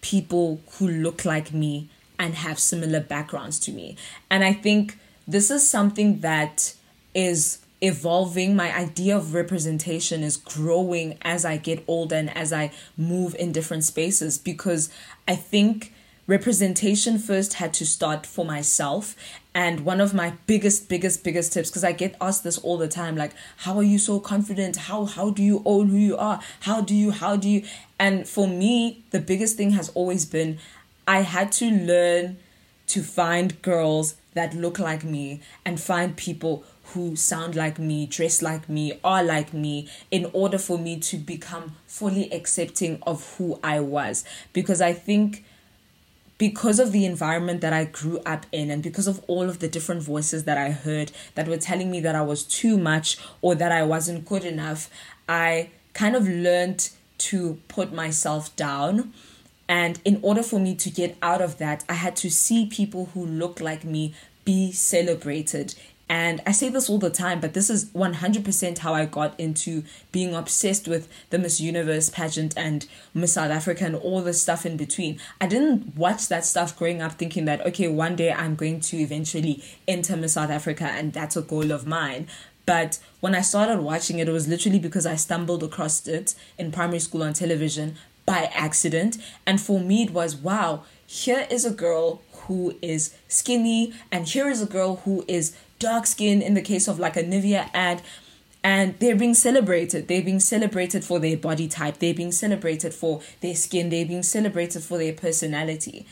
people 0.00 0.60
who 0.72 0.88
look 0.88 1.24
like 1.24 1.52
me 1.52 1.88
and 2.18 2.34
have 2.34 2.58
similar 2.58 3.00
backgrounds 3.00 3.60
to 3.60 3.72
me. 3.72 3.96
And 4.30 4.42
I 4.42 4.52
think 4.52 4.98
this 5.28 5.50
is 5.50 5.68
something 5.68 6.20
that 6.20 6.74
is 7.14 7.58
evolving. 7.80 8.56
My 8.56 8.74
idea 8.74 9.16
of 9.16 9.34
representation 9.34 10.22
is 10.22 10.36
growing 10.36 11.18
as 11.22 11.44
I 11.44 11.56
get 11.56 11.84
older 11.86 12.16
and 12.16 12.36
as 12.36 12.52
I 12.52 12.72
move 12.96 13.34
in 13.34 13.52
different 13.52 13.84
spaces 13.84 14.38
because 14.38 14.90
I 15.28 15.36
think 15.36 15.92
representation 16.26 17.18
first 17.18 17.54
had 17.54 17.72
to 17.74 17.86
start 17.86 18.26
for 18.26 18.44
myself. 18.44 19.14
And 19.54 19.80
one 19.80 20.00
of 20.00 20.12
my 20.12 20.34
biggest 20.46 20.88
biggest 20.88 21.24
biggest 21.24 21.52
tips 21.52 21.70
because 21.70 21.82
i 21.84 21.92
get 21.92 22.14
asked 22.20 22.44
this 22.44 22.58
all 22.58 22.76
the 22.76 22.88
time 22.88 23.16
like 23.16 23.32
how 23.58 23.76
are 23.76 23.82
you 23.82 23.98
so 23.98 24.20
confident? 24.20 24.76
How 24.76 25.06
how 25.06 25.30
do 25.30 25.42
you 25.42 25.62
own 25.64 25.88
who 25.88 25.96
you 25.96 26.16
are? 26.16 26.40
How 26.60 26.80
do 26.80 26.94
you 26.94 27.10
how 27.10 27.36
do 27.36 27.48
you? 27.48 27.62
And 27.98 28.28
for 28.28 28.46
me 28.46 29.04
the 29.10 29.20
biggest 29.20 29.56
thing 29.56 29.70
has 29.70 29.88
always 29.90 30.24
been 30.26 30.58
i 31.08 31.20
had 31.20 31.52
to 31.52 31.70
learn 31.70 32.36
to 32.88 33.02
find 33.02 33.60
girls 33.62 34.16
that 34.34 34.54
look 34.54 34.78
like 34.78 35.02
me 35.02 35.40
and 35.64 35.80
find 35.80 36.16
people 36.16 36.64
who 36.92 37.16
sound 37.16 37.54
like 37.54 37.78
me, 37.78 38.06
dress 38.06 38.42
like 38.42 38.68
me, 38.68 38.98
are 39.02 39.22
like 39.22 39.52
me, 39.52 39.88
in 40.10 40.30
order 40.32 40.58
for 40.58 40.78
me 40.78 40.98
to 41.00 41.16
become 41.16 41.76
fully 41.86 42.32
accepting 42.32 43.02
of 43.06 43.36
who 43.36 43.58
I 43.62 43.80
was. 43.80 44.24
Because 44.52 44.80
I 44.80 44.92
think 44.92 45.44
because 46.38 46.78
of 46.78 46.92
the 46.92 47.06
environment 47.06 47.60
that 47.62 47.72
I 47.72 47.84
grew 47.84 48.18
up 48.26 48.44
in 48.52 48.70
and 48.70 48.82
because 48.82 49.06
of 49.06 49.22
all 49.26 49.48
of 49.48 49.58
the 49.58 49.68
different 49.68 50.02
voices 50.02 50.44
that 50.44 50.58
I 50.58 50.70
heard 50.70 51.10
that 51.34 51.48
were 51.48 51.56
telling 51.56 51.90
me 51.90 52.00
that 52.00 52.14
I 52.14 52.22
was 52.22 52.42
too 52.42 52.76
much 52.76 53.18
or 53.40 53.54
that 53.54 53.72
I 53.72 53.82
wasn't 53.82 54.26
good 54.26 54.44
enough, 54.44 54.90
I 55.28 55.70
kind 55.94 56.14
of 56.14 56.28
learned 56.28 56.90
to 57.18 57.58
put 57.68 57.92
myself 57.92 58.54
down. 58.54 59.14
And 59.68 59.98
in 60.04 60.20
order 60.22 60.42
for 60.42 60.60
me 60.60 60.74
to 60.76 60.90
get 60.90 61.16
out 61.22 61.40
of 61.40 61.58
that, 61.58 61.84
I 61.88 61.94
had 61.94 62.16
to 62.16 62.30
see 62.30 62.66
people 62.66 63.06
who 63.14 63.24
looked 63.24 63.60
like 63.60 63.84
me 63.84 64.14
be 64.44 64.70
celebrated 64.72 65.74
and 66.08 66.40
I 66.46 66.52
say 66.52 66.68
this 66.68 66.88
all 66.88 66.98
the 66.98 67.10
time, 67.10 67.40
but 67.40 67.52
this 67.52 67.68
is 67.68 67.86
100% 67.86 68.78
how 68.78 68.94
I 68.94 69.06
got 69.06 69.38
into 69.40 69.82
being 70.12 70.34
obsessed 70.34 70.86
with 70.86 71.08
the 71.30 71.38
Miss 71.38 71.60
Universe 71.60 72.10
pageant 72.10 72.54
and 72.56 72.86
Miss 73.12 73.32
South 73.32 73.50
Africa 73.50 73.84
and 73.84 73.96
all 73.96 74.22
the 74.22 74.32
stuff 74.32 74.64
in 74.64 74.76
between. 74.76 75.18
I 75.40 75.48
didn't 75.48 75.96
watch 75.96 76.28
that 76.28 76.44
stuff 76.44 76.78
growing 76.78 77.02
up 77.02 77.12
thinking 77.12 77.44
that, 77.46 77.66
okay, 77.66 77.88
one 77.88 78.14
day 78.14 78.32
I'm 78.32 78.54
going 78.54 78.80
to 78.80 78.98
eventually 78.98 79.64
enter 79.88 80.16
Miss 80.16 80.34
South 80.34 80.50
Africa 80.50 80.84
and 80.84 81.12
that's 81.12 81.36
a 81.36 81.42
goal 81.42 81.72
of 81.72 81.88
mine. 81.88 82.28
But 82.66 83.00
when 83.20 83.34
I 83.34 83.40
started 83.40 83.80
watching 83.80 84.20
it, 84.20 84.28
it 84.28 84.32
was 84.32 84.46
literally 84.46 84.78
because 84.78 85.06
I 85.06 85.16
stumbled 85.16 85.64
across 85.64 86.06
it 86.06 86.36
in 86.56 86.70
primary 86.70 87.00
school 87.00 87.24
on 87.24 87.32
television 87.32 87.96
by 88.26 88.50
accident. 88.54 89.18
And 89.44 89.60
for 89.60 89.80
me, 89.80 90.04
it 90.04 90.10
was 90.10 90.36
wow, 90.36 90.84
here 91.06 91.46
is 91.50 91.64
a 91.64 91.70
girl 91.70 92.22
who 92.32 92.76
is 92.80 93.16
skinny, 93.28 93.92
and 94.12 94.26
here 94.26 94.48
is 94.48 94.62
a 94.62 94.66
girl 94.66 94.96
who 94.96 95.24
is 95.26 95.56
dark 95.78 96.06
skin 96.06 96.42
in 96.42 96.54
the 96.54 96.62
case 96.62 96.88
of 96.88 96.98
like 96.98 97.16
a 97.16 97.22
Nivea 97.22 97.70
ad 97.74 98.02
and 98.66 98.98
they're 98.98 99.14
being 99.14 99.34
celebrated. 99.34 100.08
They're 100.08 100.24
being 100.24 100.40
celebrated 100.40 101.04
for 101.04 101.20
their 101.20 101.36
body 101.36 101.68
type. 101.68 101.98
They're 101.98 102.12
being 102.12 102.32
celebrated 102.32 102.92
for 102.92 103.20
their 103.40 103.54
skin. 103.54 103.90
They're 103.90 104.04
being 104.04 104.24
celebrated 104.24 104.82
for 104.82 104.98
their 104.98 105.12
personality. 105.12 106.04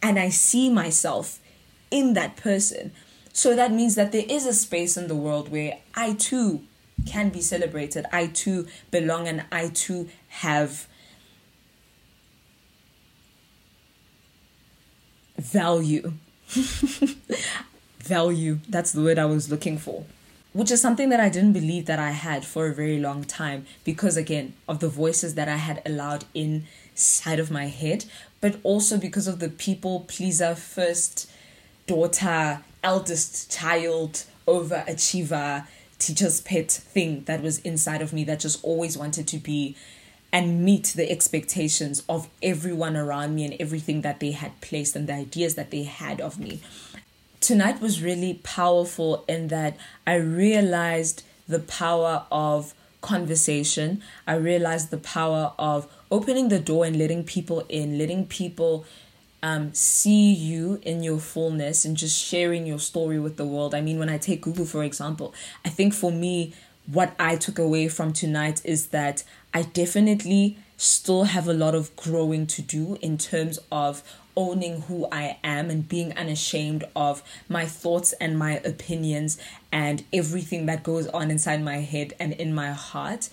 And 0.00 0.16
I 0.16 0.28
see 0.28 0.70
myself 0.70 1.40
in 1.90 2.12
that 2.12 2.36
person. 2.36 2.92
So 3.32 3.56
that 3.56 3.72
means 3.72 3.96
that 3.96 4.12
there 4.12 4.24
is 4.28 4.46
a 4.46 4.52
space 4.52 4.96
in 4.96 5.08
the 5.08 5.16
world 5.16 5.50
where 5.50 5.78
I 5.96 6.12
too 6.12 6.62
can 7.04 7.30
be 7.30 7.40
celebrated. 7.40 8.06
I 8.12 8.28
too 8.28 8.68
belong 8.92 9.26
and 9.26 9.44
I 9.50 9.68
too 9.68 10.08
have 10.28 10.86
value. 15.36 16.12
value. 18.12 18.58
That's 18.68 18.92
the 18.92 19.02
word 19.02 19.18
I 19.18 19.24
was 19.24 19.50
looking 19.50 19.78
for. 19.78 20.04
Which 20.52 20.70
is 20.70 20.82
something 20.82 21.08
that 21.08 21.20
I 21.20 21.30
didn't 21.30 21.54
believe 21.54 21.86
that 21.86 21.98
I 21.98 22.10
had 22.10 22.44
for 22.44 22.66
a 22.66 22.74
very 22.74 22.98
long 22.98 23.24
time 23.24 23.64
because, 23.84 24.18
again, 24.18 24.52
of 24.68 24.80
the 24.80 24.88
voices 24.88 25.34
that 25.36 25.48
I 25.48 25.56
had 25.56 25.80
allowed 25.86 26.26
inside 26.34 27.38
of 27.38 27.50
my 27.50 27.68
head, 27.68 28.04
but 28.42 28.56
also 28.64 28.98
because 28.98 29.26
of 29.26 29.38
the 29.38 29.48
people 29.48 30.00
pleaser, 30.08 30.54
first 30.54 31.30
daughter, 31.86 32.60
eldest 32.84 33.50
child, 33.50 34.24
overachiever, 34.46 35.66
teacher's 35.98 36.42
pet 36.42 36.70
thing 36.70 37.24
that 37.24 37.40
was 37.42 37.60
inside 37.60 38.02
of 38.02 38.12
me 38.12 38.24
that 38.24 38.40
just 38.40 38.62
always 38.62 38.98
wanted 38.98 39.26
to 39.28 39.38
be 39.38 39.74
and 40.34 40.64
meet 40.64 40.92
the 40.96 41.10
expectations 41.10 42.02
of 42.08 42.28
everyone 42.42 42.96
around 42.96 43.34
me 43.34 43.44
and 43.44 43.56
everything 43.58 44.02
that 44.02 44.20
they 44.20 44.32
had 44.32 44.52
placed 44.60 44.96
and 44.96 45.06
the 45.06 45.14
ideas 45.14 45.54
that 45.54 45.70
they 45.70 45.84
had 45.84 46.20
of 46.20 46.38
me 46.38 46.60
tonight 47.42 47.80
was 47.80 48.02
really 48.02 48.34
powerful 48.42 49.24
in 49.28 49.48
that 49.48 49.76
I 50.06 50.14
realized 50.14 51.24
the 51.48 51.58
power 51.58 52.24
of 52.30 52.74
conversation. 53.00 54.02
I 54.26 54.36
realized 54.36 54.90
the 54.90 54.98
power 54.98 55.52
of 55.58 55.86
opening 56.10 56.48
the 56.48 56.60
door 56.60 56.84
and 56.84 56.96
letting 56.96 57.24
people 57.24 57.66
in, 57.68 57.98
letting 57.98 58.26
people 58.26 58.86
um, 59.42 59.74
see 59.74 60.32
you 60.32 60.80
in 60.82 61.02
your 61.02 61.18
fullness 61.18 61.84
and 61.84 61.96
just 61.96 62.16
sharing 62.22 62.64
your 62.64 62.78
story 62.78 63.18
with 63.18 63.36
the 63.36 63.44
world. 63.44 63.74
I 63.74 63.80
mean, 63.80 63.98
when 63.98 64.08
I 64.08 64.18
take 64.18 64.42
Gugu, 64.44 64.66
for 64.66 64.84
example, 64.84 65.34
I 65.64 65.68
think 65.68 65.92
for 65.94 66.12
me, 66.12 66.54
what 66.86 67.14
I 67.18 67.36
took 67.36 67.58
away 67.58 67.88
from 67.88 68.12
tonight 68.12 68.60
is 68.64 68.88
that 68.88 69.24
I 69.52 69.62
definitely 69.62 70.58
still 70.82 71.24
have 71.24 71.46
a 71.46 71.52
lot 71.52 71.76
of 71.76 71.94
growing 71.94 72.44
to 72.44 72.60
do 72.60 72.98
in 73.00 73.16
terms 73.16 73.56
of 73.70 74.02
owning 74.36 74.80
who 74.82 75.06
I 75.12 75.38
am 75.44 75.70
and 75.70 75.88
being 75.88 76.12
unashamed 76.16 76.82
of 76.96 77.22
my 77.48 77.66
thoughts 77.66 78.12
and 78.14 78.36
my 78.36 78.54
opinions 78.64 79.38
and 79.70 80.02
everything 80.12 80.66
that 80.66 80.82
goes 80.82 81.06
on 81.08 81.30
inside 81.30 81.62
my 81.62 81.76
head 81.76 82.14
and 82.18 82.32
in 82.32 82.52
my 82.52 82.72
heart. 82.72 83.28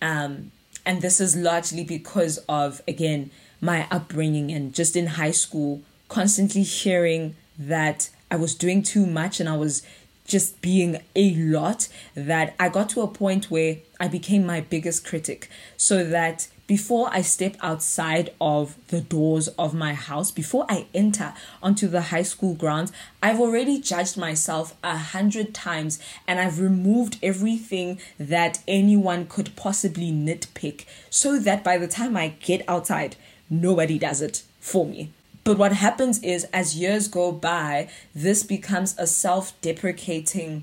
Um, 0.00 0.52
and 0.86 1.02
this 1.02 1.20
is 1.20 1.36
largely 1.36 1.84
because 1.84 2.38
of, 2.48 2.80
again, 2.88 3.30
my 3.60 3.86
upbringing 3.90 4.50
and 4.50 4.74
just 4.74 4.96
in 4.96 5.06
high 5.06 5.32
school, 5.32 5.82
constantly 6.08 6.62
hearing 6.62 7.36
that 7.58 8.08
I 8.30 8.36
was 8.36 8.54
doing 8.54 8.82
too 8.82 9.04
much 9.04 9.38
and 9.38 9.50
I 9.50 9.56
was 9.58 9.82
just 10.26 10.62
being 10.62 11.02
a 11.14 11.34
lot 11.34 11.88
that 12.14 12.54
I 12.58 12.70
got 12.70 12.88
to 12.90 13.02
a 13.02 13.08
point 13.08 13.50
where 13.50 13.78
I 13.98 14.08
became 14.08 14.46
my 14.46 14.62
biggest 14.62 15.04
critic. 15.04 15.50
So 15.76 16.04
that 16.04 16.48
before 16.70 17.08
I 17.10 17.22
step 17.22 17.56
outside 17.62 18.30
of 18.40 18.76
the 18.90 19.00
doors 19.00 19.48
of 19.58 19.74
my 19.74 19.92
house, 19.92 20.30
before 20.30 20.66
I 20.68 20.86
enter 20.94 21.34
onto 21.60 21.88
the 21.88 22.00
high 22.00 22.22
school 22.22 22.54
grounds, 22.54 22.92
I've 23.20 23.40
already 23.40 23.80
judged 23.80 24.16
myself 24.16 24.76
a 24.84 24.96
hundred 24.96 25.52
times 25.52 25.98
and 26.28 26.38
I've 26.38 26.60
removed 26.60 27.18
everything 27.24 27.98
that 28.20 28.62
anyone 28.68 29.26
could 29.26 29.56
possibly 29.56 30.12
nitpick 30.12 30.84
so 31.10 31.40
that 31.40 31.64
by 31.64 31.76
the 31.76 31.88
time 31.88 32.16
I 32.16 32.34
get 32.38 32.62
outside, 32.68 33.16
nobody 33.50 33.98
does 33.98 34.22
it 34.22 34.44
for 34.60 34.86
me. 34.86 35.10
But 35.42 35.58
what 35.58 35.72
happens 35.72 36.22
is, 36.22 36.44
as 36.52 36.76
years 36.76 37.08
go 37.08 37.32
by, 37.32 37.88
this 38.14 38.44
becomes 38.44 38.94
a 38.96 39.08
self 39.08 39.60
deprecating 39.60 40.62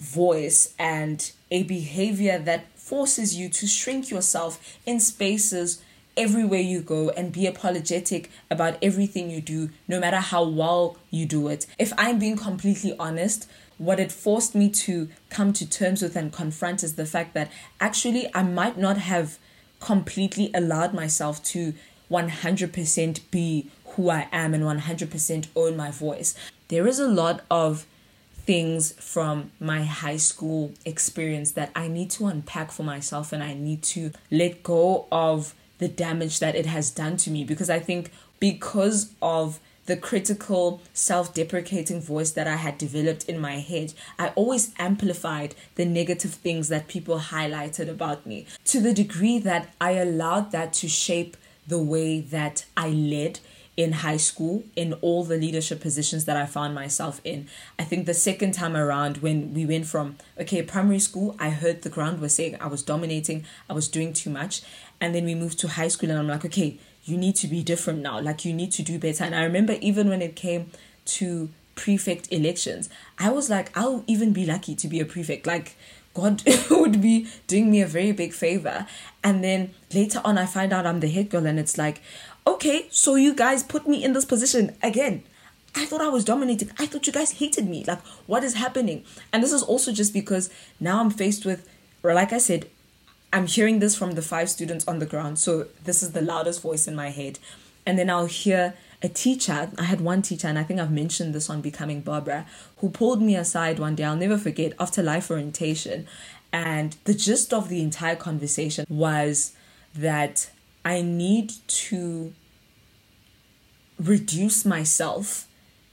voice 0.00 0.74
and 0.80 1.30
a 1.52 1.62
behavior 1.62 2.40
that 2.40 2.64
forces 2.92 3.34
you 3.34 3.48
to 3.48 3.66
shrink 3.66 4.10
yourself 4.10 4.76
in 4.84 5.00
spaces 5.00 5.82
everywhere 6.14 6.60
you 6.60 6.82
go 6.82 7.08
and 7.08 7.32
be 7.32 7.46
apologetic 7.46 8.30
about 8.50 8.76
everything 8.82 9.30
you 9.30 9.40
do, 9.40 9.70
no 9.88 9.98
matter 9.98 10.18
how 10.18 10.46
well 10.46 10.98
you 11.10 11.24
do 11.24 11.48
it. 11.48 11.66
If 11.78 11.94
I'm 11.96 12.18
being 12.18 12.36
completely 12.36 12.94
honest, 12.98 13.48
what 13.78 13.98
it 13.98 14.12
forced 14.12 14.54
me 14.54 14.68
to 14.84 15.08
come 15.30 15.54
to 15.54 15.66
terms 15.66 16.02
with 16.02 16.16
and 16.16 16.30
confront 16.30 16.82
is 16.82 16.96
the 16.96 17.06
fact 17.06 17.32
that 17.32 17.50
actually 17.80 18.28
I 18.34 18.42
might 18.42 18.76
not 18.76 18.98
have 18.98 19.38
completely 19.80 20.50
allowed 20.52 20.92
myself 20.92 21.42
to 21.44 21.72
100% 22.10 23.30
be 23.30 23.70
who 23.86 24.10
I 24.10 24.28
am 24.30 24.52
and 24.52 24.64
100% 24.64 25.46
own 25.56 25.78
my 25.78 25.90
voice. 25.90 26.34
There 26.68 26.86
is 26.86 26.98
a 26.98 27.08
lot 27.08 27.40
of 27.50 27.86
things 28.46 28.92
from 28.92 29.50
my 29.60 29.84
high 29.84 30.16
school 30.16 30.72
experience 30.84 31.52
that 31.52 31.70
I 31.74 31.88
need 31.88 32.10
to 32.12 32.26
unpack 32.26 32.70
for 32.70 32.82
myself 32.82 33.32
and 33.32 33.42
I 33.42 33.54
need 33.54 33.82
to 33.84 34.12
let 34.30 34.62
go 34.62 35.06
of 35.12 35.54
the 35.78 35.88
damage 35.88 36.38
that 36.40 36.54
it 36.54 36.66
has 36.66 36.90
done 36.90 37.16
to 37.18 37.30
me. 37.30 37.44
Because 37.44 37.70
I 37.70 37.78
think 37.78 38.10
because 38.38 39.12
of 39.20 39.60
the 39.86 39.96
critical, 39.96 40.80
self 40.92 41.34
deprecating 41.34 42.00
voice 42.00 42.30
that 42.32 42.46
I 42.46 42.56
had 42.56 42.78
developed 42.78 43.28
in 43.28 43.38
my 43.38 43.58
head, 43.58 43.94
I 44.18 44.28
always 44.28 44.72
amplified 44.78 45.54
the 45.74 45.84
negative 45.84 46.34
things 46.34 46.68
that 46.68 46.88
people 46.88 47.18
highlighted 47.18 47.88
about 47.88 48.24
me 48.26 48.46
to 48.66 48.80
the 48.80 48.94
degree 48.94 49.38
that 49.40 49.72
I 49.80 49.92
allowed 49.92 50.52
that 50.52 50.72
to 50.74 50.88
shape 50.88 51.36
the 51.66 51.82
way 51.82 52.20
that 52.20 52.64
I 52.76 52.88
led 52.88 53.40
in 53.76 53.92
high 53.92 54.18
school 54.18 54.64
in 54.76 54.92
all 54.94 55.24
the 55.24 55.36
leadership 55.36 55.80
positions 55.80 56.26
that 56.26 56.36
I 56.36 56.44
found 56.44 56.74
myself 56.74 57.20
in. 57.24 57.48
I 57.78 57.84
think 57.84 58.04
the 58.04 58.14
second 58.14 58.52
time 58.52 58.76
around 58.76 59.18
when 59.18 59.54
we 59.54 59.64
went 59.64 59.86
from 59.86 60.16
okay, 60.38 60.62
primary 60.62 60.98
school, 60.98 61.36
I 61.38 61.50
heard 61.50 61.82
the 61.82 61.88
ground 61.88 62.20
was 62.20 62.34
saying 62.34 62.56
I 62.60 62.66
was 62.66 62.82
dominating, 62.82 63.44
I 63.70 63.72
was 63.72 63.88
doing 63.88 64.12
too 64.12 64.30
much, 64.30 64.62
and 65.00 65.14
then 65.14 65.24
we 65.24 65.34
moved 65.34 65.58
to 65.60 65.68
high 65.68 65.88
school 65.88 66.10
and 66.10 66.18
I'm 66.18 66.28
like, 66.28 66.44
okay, 66.44 66.78
you 67.04 67.16
need 67.16 67.34
to 67.36 67.46
be 67.46 67.62
different 67.62 68.00
now. 68.00 68.20
Like 68.20 68.44
you 68.44 68.52
need 68.52 68.72
to 68.72 68.82
do 68.82 68.98
better. 68.98 69.24
And 69.24 69.34
I 69.34 69.42
remember 69.42 69.76
even 69.80 70.08
when 70.08 70.22
it 70.22 70.36
came 70.36 70.70
to 71.04 71.48
prefect 71.74 72.30
elections, 72.30 72.90
I 73.18 73.30
was 73.30 73.48
like, 73.48 73.76
I'll 73.76 74.04
even 74.06 74.32
be 74.32 74.44
lucky 74.44 74.74
to 74.74 74.86
be 74.86 75.00
a 75.00 75.06
prefect. 75.06 75.46
Like 75.46 75.76
God 76.14 76.42
would 76.70 77.00
be 77.00 77.28
doing 77.46 77.70
me 77.70 77.80
a 77.80 77.86
very 77.86 78.12
big 78.12 78.32
favor. 78.32 78.86
And 79.24 79.42
then 79.42 79.74
later 79.94 80.20
on, 80.24 80.38
I 80.38 80.46
find 80.46 80.72
out 80.72 80.86
I'm 80.86 81.00
the 81.00 81.08
head 81.08 81.30
girl, 81.30 81.46
and 81.46 81.58
it's 81.58 81.78
like, 81.78 82.02
okay, 82.46 82.86
so 82.90 83.14
you 83.14 83.34
guys 83.34 83.62
put 83.62 83.86
me 83.86 84.02
in 84.02 84.12
this 84.12 84.24
position 84.24 84.76
again. 84.82 85.22
I 85.74 85.86
thought 85.86 86.02
I 86.02 86.08
was 86.08 86.24
dominating. 86.24 86.70
I 86.78 86.86
thought 86.86 87.06
you 87.06 87.12
guys 87.12 87.32
hated 87.32 87.66
me. 87.66 87.84
Like, 87.86 88.00
what 88.26 88.44
is 88.44 88.54
happening? 88.54 89.04
And 89.32 89.42
this 89.42 89.52
is 89.52 89.62
also 89.62 89.92
just 89.92 90.12
because 90.12 90.50
now 90.78 91.00
I'm 91.00 91.10
faced 91.10 91.46
with, 91.46 91.68
or 92.02 92.12
like 92.12 92.32
I 92.32 92.38
said, 92.38 92.68
I'm 93.32 93.46
hearing 93.46 93.78
this 93.78 93.96
from 93.96 94.12
the 94.12 94.22
five 94.22 94.50
students 94.50 94.86
on 94.86 94.98
the 94.98 95.06
ground. 95.06 95.38
So 95.38 95.68
this 95.84 96.02
is 96.02 96.12
the 96.12 96.20
loudest 96.20 96.60
voice 96.60 96.86
in 96.86 96.94
my 96.94 97.08
head. 97.08 97.38
And 97.86 97.98
then 97.98 98.10
I'll 98.10 98.26
hear 98.26 98.74
a 99.02 99.08
teacher. 99.08 99.70
I 99.78 99.84
had 99.84 100.02
one 100.02 100.20
teacher, 100.20 100.46
and 100.46 100.58
I 100.58 100.62
think 100.62 100.78
I've 100.78 100.92
mentioned 100.92 101.34
this 101.34 101.48
on 101.48 101.62
Becoming 101.62 102.02
Barbara, 102.02 102.46
who 102.78 102.90
pulled 102.90 103.22
me 103.22 103.34
aside 103.34 103.78
one 103.78 103.94
day. 103.94 104.04
I'll 104.04 104.16
never 104.16 104.36
forget 104.36 104.74
after 104.78 105.02
life 105.02 105.30
orientation. 105.30 106.06
And 106.52 106.96
the 107.04 107.14
gist 107.14 107.52
of 107.54 107.70
the 107.70 107.80
entire 107.80 108.14
conversation 108.14 108.84
was 108.88 109.54
that 109.94 110.50
I 110.84 111.02
need 111.02 111.52
to 111.68 112.32
reduce 113.98 114.64
myself 114.64 115.46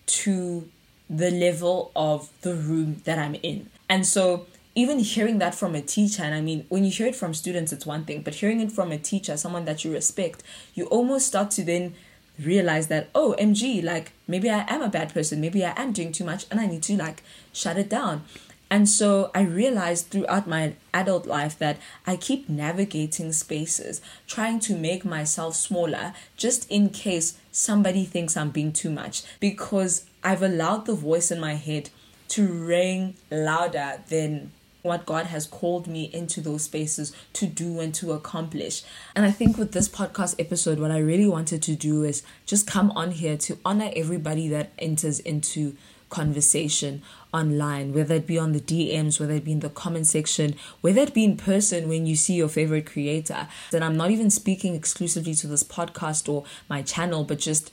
to 0.07 0.69
the 1.09 1.31
level 1.31 1.91
of 1.95 2.29
the 2.41 2.55
room 2.55 3.01
that 3.05 3.19
I'm 3.19 3.35
in. 3.35 3.69
And 3.87 4.05
so 4.05 4.47
even 4.75 4.99
hearing 4.99 5.39
that 5.39 5.55
from 5.55 5.75
a 5.75 5.81
teacher, 5.81 6.23
and 6.23 6.33
I 6.33 6.41
mean, 6.41 6.65
when 6.69 6.83
you 6.83 6.91
hear 6.91 7.07
it 7.07 7.15
from 7.15 7.33
students, 7.33 7.71
it's 7.71 7.85
one 7.85 8.05
thing, 8.05 8.21
but 8.21 8.35
hearing 8.35 8.61
it 8.61 8.71
from 8.71 8.91
a 8.91 8.97
teacher, 8.97 9.35
someone 9.37 9.65
that 9.65 9.83
you 9.83 9.91
respect, 9.91 10.43
you 10.73 10.85
almost 10.85 11.27
start 11.27 11.51
to 11.51 11.63
then 11.63 11.95
realize 12.39 12.87
that, 12.87 13.09
oh, 13.13 13.35
MG, 13.39 13.83
like 13.83 14.13
maybe 14.27 14.49
I 14.49 14.65
am 14.67 14.81
a 14.81 14.89
bad 14.89 15.13
person, 15.13 15.41
maybe 15.41 15.65
I 15.65 15.73
am 15.75 15.91
doing 15.91 16.11
too 16.11 16.23
much, 16.23 16.45
and 16.49 16.59
I 16.59 16.67
need 16.67 16.83
to 16.83 16.95
like 16.95 17.23
shut 17.51 17.77
it 17.77 17.89
down. 17.89 18.23
And 18.71 18.87
so 18.87 19.31
I 19.33 19.41
realized 19.41 20.07
throughout 20.07 20.47
my 20.47 20.73
adult 20.93 21.25
life 21.25 21.57
that 21.57 21.77
I 22.05 22.15
keep 22.15 22.47
navigating 22.47 23.31
spaces, 23.31 24.01
trying 24.27 24.59
to 24.61 24.75
make 24.75 25.03
myself 25.03 25.55
smaller 25.55 26.13
just 26.37 26.69
in 26.69 26.89
case 26.89 27.37
somebody 27.51 28.05
thinks 28.05 28.37
I'm 28.37 28.51
being 28.51 28.71
too 28.71 28.91
much 28.91 29.23
because 29.39 30.05
I've 30.23 30.43
allowed 30.43 30.85
the 30.85 30.93
voice 30.93 31.31
in 31.31 31.39
my 31.39 31.55
head 31.55 31.89
to 32.29 32.47
ring 32.47 33.15
louder 33.31 34.01
than 34.09 34.51
what 34.81 35.05
God 35.05 35.25
has 35.25 35.45
called 35.45 35.87
me 35.87 36.09
into 36.13 36.39
those 36.39 36.63
spaces 36.63 37.13
to 37.33 37.45
do 37.45 37.79
and 37.79 37.93
to 37.95 38.13
accomplish. 38.13 38.83
And 39.15 39.25
I 39.25 39.31
think 39.31 39.57
with 39.57 39.73
this 39.73 39.89
podcast 39.89 40.35
episode, 40.39 40.79
what 40.79 40.91
I 40.91 40.99
really 40.99 41.27
wanted 41.27 41.61
to 41.63 41.75
do 41.75 42.03
is 42.03 42.23
just 42.45 42.65
come 42.65 42.91
on 42.91 43.11
here 43.11 43.35
to 43.37 43.57
honor 43.65 43.91
everybody 43.95 44.47
that 44.49 44.71
enters 44.79 45.19
into 45.19 45.75
conversation 46.09 47.01
online, 47.33 47.93
whether 47.93 48.15
it 48.15 48.27
be 48.27 48.37
on 48.37 48.51
the 48.51 48.59
DMs, 48.59 49.19
whether 49.19 49.33
it 49.33 49.45
be 49.45 49.51
in 49.51 49.59
the 49.59 49.69
comment 49.69 50.07
section, 50.07 50.55
whether 50.81 51.01
it 51.01 51.13
be 51.13 51.23
in 51.23 51.37
person 51.37 51.87
when 51.87 52.05
you 52.05 52.15
see 52.15 52.33
your 52.33 52.49
favorite 52.49 52.85
creator. 52.85 53.47
And 53.71 53.83
I'm 53.83 53.97
not 53.97 54.11
even 54.11 54.29
speaking 54.29 54.75
exclusively 54.75 55.35
to 55.35 55.47
this 55.47 55.63
podcast 55.63 56.27
or 56.27 56.45
my 56.67 56.81
channel, 56.81 57.23
but 57.23 57.39
just 57.39 57.71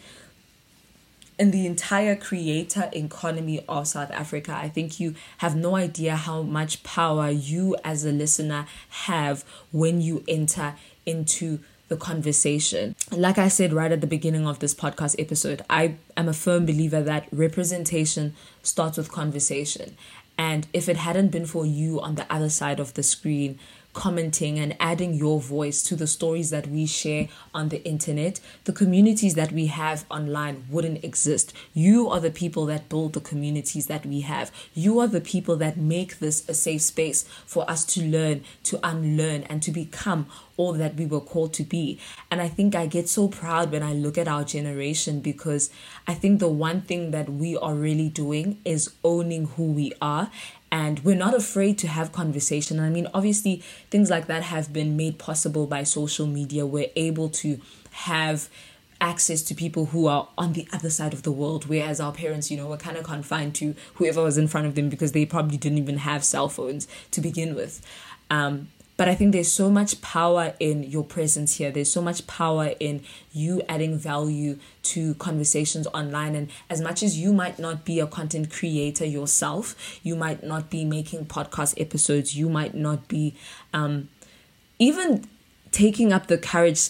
in 1.39 1.51
the 1.51 1.67
entire 1.67 2.17
creator 2.17 2.89
economy 2.93 3.65
of 3.69 3.87
South 3.87 4.11
Africa. 4.11 4.57
I 4.57 4.69
think 4.69 4.99
you 4.99 5.15
have 5.39 5.55
no 5.55 5.77
idea 5.77 6.17
how 6.17 6.43
much 6.43 6.83
power 6.83 7.31
you 7.31 7.77
as 7.85 8.05
a 8.05 8.13
listener 8.13 8.67
have 8.89 9.45
when 9.73 10.01
you 10.01 10.25
enter 10.27 10.75
into 11.05 11.61
the 11.89 11.97
conversation. 11.97 12.97
Like 13.11 13.39
I 13.39 13.49
said 13.49 13.73
right 13.73 13.93
at 13.93 14.01
the 14.01 14.07
beginning 14.07 14.47
of 14.47 14.59
this 14.59 14.75
podcast 14.75 15.17
episode, 15.19 15.63
I 15.71 15.97
am 16.17 16.29
a 16.29 16.33
firm 16.33 16.67
believer 16.67 17.03
that 17.03 17.29
representation 17.31 18.35
starts 18.63 18.97
with 18.97 19.13
conversation. 19.13 19.97
And 20.39 20.67
if 20.73 20.89
it 20.89 20.99
hadn't 20.99 21.29
been 21.29 21.47
for 21.47 21.65
you 21.65 22.01
on 22.01 22.17
the 22.17 22.31
other 22.33 22.51
side 22.51 22.81
of 22.81 22.95
the 22.95 23.03
screen, 23.03 23.59
commenting 23.97 24.59
and 24.59 24.77
adding 24.79 25.15
your 25.15 25.41
voice 25.41 25.83
to 25.83 25.97
the 25.97 26.07
stories 26.07 26.51
that 26.51 26.67
we 26.67 26.85
share 26.85 27.29
on 27.55 27.71
the 27.71 27.83
internet, 27.83 28.39
the 28.65 28.73
communities 28.73 29.35
that 29.35 29.51
we 29.53 29.67
have 29.69 30.05
online 30.11 30.67
wouldn't 30.69 31.03
exist. 31.03 31.55
You 31.73 32.11
are 32.11 32.21
the 32.21 32.31
people 32.31 32.67
that 32.67 32.91
build 32.91 33.15
the 33.15 33.21
communities 33.21 33.87
that 33.87 34.05
we 34.05 34.21
have. 34.21 34.53
You 34.75 35.01
are 35.01 35.07
the 35.07 35.23
people 35.23 35.57
that 35.57 35.79
make 35.79 36.19
this 36.19 36.47
a 36.47 36.53
safe 36.53 36.83
space 36.83 37.23
for 37.47 37.69
us 37.71 37.87
to 37.87 38.03
learn, 38.03 38.45
to 38.65 38.79
unlearn, 38.87 39.45
and 39.45 39.63
to 39.63 39.71
become 39.71 40.27
all 40.59 40.73
that 40.75 40.97
we 40.97 41.07
were 41.07 41.21
called 41.21 41.53
to 41.55 41.63
be. 41.63 41.99
And 42.31 42.41
I 42.41 42.49
think 42.49 42.75
I 42.75 42.87
get 42.87 43.09
so 43.09 43.29
proud 43.29 43.73
when 43.73 43.83
I 43.83 43.93
look 43.93 44.19
at 44.19 44.29
our 44.29 44.45
generation 44.45 45.21
because 45.21 45.71
I 46.07 46.15
think 46.15 46.41
the 46.41 46.49
one 46.49 46.83
thing 46.83 47.11
that 47.11 47.29
we 47.29 47.57
are 47.57 47.75
really 47.75 48.09
doing 48.09 48.61
is 48.65 48.95
owning 49.05 49.47
who 49.47 49.65
we 49.65 49.93
are 50.01 50.31
and 50.77 51.03
we're 51.03 51.17
not 51.17 51.33
afraid 51.33 51.79
to 51.79 51.89
have 51.89 52.13
conversation. 52.13 52.79
I 52.79 52.91
mean, 52.91 53.09
obviously, 53.15 53.63
things 53.89 54.11
like 54.11 54.27
that 54.27 54.43
have 54.43 54.75
been 54.75 54.95
made 54.95 55.19
possible 55.19 55.67
by 55.67 55.85
social 55.85 56.27
media. 56.27 56.67
We're 56.67 56.91
able 56.95 57.31
to 57.31 57.59
have 57.93 58.51
access 59.01 59.41
to 59.45 59.55
people 59.55 59.87
who 59.87 60.07
are 60.07 60.29
on 60.37 60.53
the 60.53 60.69
other 60.75 60.91
side 60.91 61.15
of 61.15 61.23
the 61.23 61.33
world, 61.33 61.65
whereas 61.65 61.99
our 61.99 62.13
parents, 62.13 62.51
you 62.51 62.59
know, 62.59 62.67
were 62.67 62.77
kind 62.77 62.99
of 62.99 63.05
confined 63.05 63.55
to 63.55 63.75
whoever 63.95 64.23
was 64.23 64.37
in 64.37 64.49
front 64.49 64.67
of 64.67 64.75
them 64.75 64.91
because 64.91 65.13
they 65.13 65.25
probably 65.25 65.57
didn't 65.57 65.79
even 65.79 65.97
have 65.97 66.23
cell 66.23 66.51
phones 66.51 66.87
to 67.11 67.23
begin 67.23 67.55
with. 67.55 67.81
Um, 68.29 68.69
but 68.97 69.09
I 69.09 69.15
think 69.15 69.33
there's 69.33 69.51
so 69.51 69.71
much 69.71 70.01
power 70.01 70.55
in 70.59 70.83
your 70.83 71.05
presence 71.05 71.57
here. 71.57 71.71
There's 71.71 71.93
so 71.93 72.01
much 72.01 72.27
power 72.27 72.73
in 72.81 73.03
you 73.33 73.63
adding 73.69 73.99
value 73.99 74.59
to 74.85 75.15
conversations 75.15 75.87
online. 75.89 76.35
And 76.35 76.51
as 76.71 76.81
much 76.81 77.03
as 77.03 77.19
you 77.19 77.33
might 77.33 77.59
not 77.59 77.85
be 77.85 78.01
a 78.01 78.07
content 78.07 78.51
creator 78.51 79.05
yourself, 79.05 80.01
you 80.03 80.17
might 80.17 80.43
not 80.43 80.71
be 80.71 80.85
making 80.85 81.27
podcast 81.27 81.79
episodes, 81.81 82.37
you 82.37 82.49
might 82.49 82.75
not 82.75 83.07
be 83.07 83.35
um, 83.75 84.09
even 84.79 85.27
taking 85.73 86.13
up 86.13 86.29
the 86.29 86.39
courage 86.39 86.89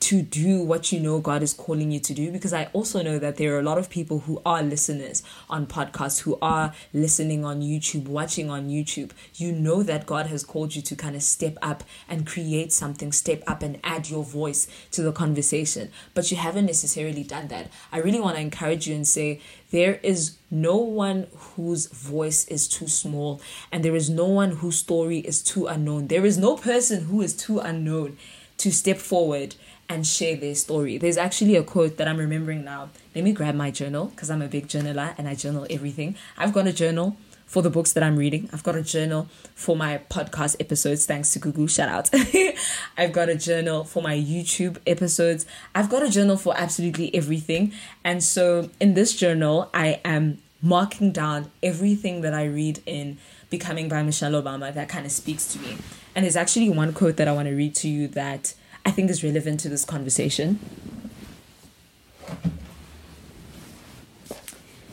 to 0.00 0.22
do 0.22 0.62
what 0.62 0.92
you 0.92 1.00
know 1.00 1.18
God 1.18 1.42
is 1.42 1.52
calling 1.52 1.90
you 1.90 1.98
to 2.00 2.14
do 2.14 2.30
because 2.30 2.52
I 2.52 2.66
also 2.72 3.02
know 3.02 3.18
that 3.18 3.36
there 3.36 3.54
are 3.54 3.58
a 3.58 3.64
lot 3.64 3.78
of 3.78 3.90
people 3.90 4.20
who 4.20 4.40
are 4.46 4.62
listeners 4.62 5.22
on 5.50 5.66
podcasts, 5.66 6.20
who 6.20 6.38
are 6.40 6.72
listening 6.92 7.44
on 7.44 7.60
YouTube, 7.60 8.06
watching 8.06 8.48
on 8.48 8.68
YouTube. 8.68 9.10
You 9.34 9.50
know 9.50 9.82
that 9.82 10.06
God 10.06 10.26
has 10.26 10.44
called 10.44 10.76
you 10.76 10.82
to 10.82 10.94
kind 10.94 11.16
of 11.16 11.22
step 11.22 11.58
up 11.62 11.82
and 12.08 12.26
create 12.26 12.72
something, 12.72 13.10
step 13.10 13.42
up 13.46 13.62
and 13.62 13.78
add 13.82 14.08
your 14.08 14.22
voice 14.22 14.68
to 14.92 15.02
the 15.02 15.12
conversation, 15.12 15.90
but 16.14 16.30
you 16.30 16.36
haven't 16.36 16.66
necessarily 16.66 17.24
done 17.24 17.48
that. 17.48 17.70
I 17.90 17.98
really 17.98 18.20
want 18.20 18.36
to 18.36 18.42
encourage 18.42 18.86
you 18.86 18.94
and 18.94 19.06
say 19.06 19.40
there 19.70 19.96
is 20.02 20.36
no 20.50 20.76
one 20.76 21.26
whose 21.56 21.86
voice 21.86 22.46
is 22.46 22.68
too 22.68 22.88
small, 22.88 23.40
and 23.72 23.84
there 23.84 23.96
is 23.96 24.08
no 24.08 24.26
one 24.26 24.52
whose 24.52 24.78
story 24.78 25.18
is 25.18 25.42
too 25.42 25.66
unknown. 25.66 26.06
There 26.06 26.24
is 26.24 26.38
no 26.38 26.56
person 26.56 27.04
who 27.04 27.20
is 27.20 27.34
too 27.34 27.58
unknown 27.58 28.16
to 28.58 28.72
step 28.72 28.98
forward 28.98 29.54
and 29.88 30.06
share 30.06 30.36
their 30.36 30.54
story. 30.54 30.98
There's 30.98 31.16
actually 31.16 31.56
a 31.56 31.62
quote 31.62 31.96
that 31.96 32.06
I'm 32.06 32.18
remembering 32.18 32.64
now. 32.64 32.90
Let 33.14 33.24
me 33.24 33.32
grab 33.32 33.54
my 33.54 33.70
journal 33.70 34.06
because 34.06 34.30
I'm 34.30 34.42
a 34.42 34.48
big 34.48 34.68
journaler 34.68 35.14
and 35.18 35.28
I 35.28 35.34
journal 35.34 35.66
everything. 35.70 36.16
I've 36.36 36.52
got 36.52 36.66
a 36.66 36.72
journal 36.72 37.16
for 37.46 37.62
the 37.62 37.70
books 37.70 37.94
that 37.94 38.02
I'm 38.02 38.16
reading. 38.16 38.48
I've 38.52 38.62
got 38.62 38.76
a 38.76 38.82
journal 38.82 39.28
for 39.54 39.74
my 39.74 40.02
podcast 40.10 40.56
episodes, 40.60 41.06
thanks 41.06 41.32
to 41.32 41.40
Gugu. 41.40 41.68
Shout 41.68 41.88
out. 41.88 42.10
I've 42.98 43.12
got 43.12 43.30
a 43.30 43.34
journal 43.34 43.84
for 43.84 44.02
my 44.02 44.14
YouTube 44.14 44.76
episodes. 44.86 45.46
I've 45.74 45.88
got 45.88 46.02
a 46.02 46.10
journal 46.10 46.36
for 46.36 46.54
absolutely 46.56 47.12
everything. 47.14 47.72
And 48.04 48.22
so 48.22 48.68
in 48.78 48.92
this 48.92 49.16
journal, 49.16 49.70
I 49.72 50.00
am 50.04 50.38
marking 50.60 51.10
down 51.10 51.50
everything 51.62 52.20
that 52.20 52.34
I 52.34 52.44
read 52.44 52.82
in 52.84 53.16
Becoming 53.48 53.88
by 53.88 54.02
Michelle 54.02 54.32
Obama 54.32 54.74
that 54.74 54.90
kind 54.90 55.06
of 55.06 55.12
speaks 55.12 55.50
to 55.54 55.58
me. 55.58 55.78
And 56.14 56.24
there's 56.24 56.36
actually 56.36 56.68
one 56.68 56.92
quote 56.92 57.16
that 57.16 57.28
I 57.28 57.32
want 57.32 57.48
to 57.48 57.54
read 57.54 57.74
to 57.76 57.88
you 57.88 58.08
that 58.08 58.52
I 58.88 58.90
think 58.90 59.10
is 59.10 59.22
relevant 59.22 59.60
to 59.60 59.68
this 59.68 59.84
conversation. 59.84 60.58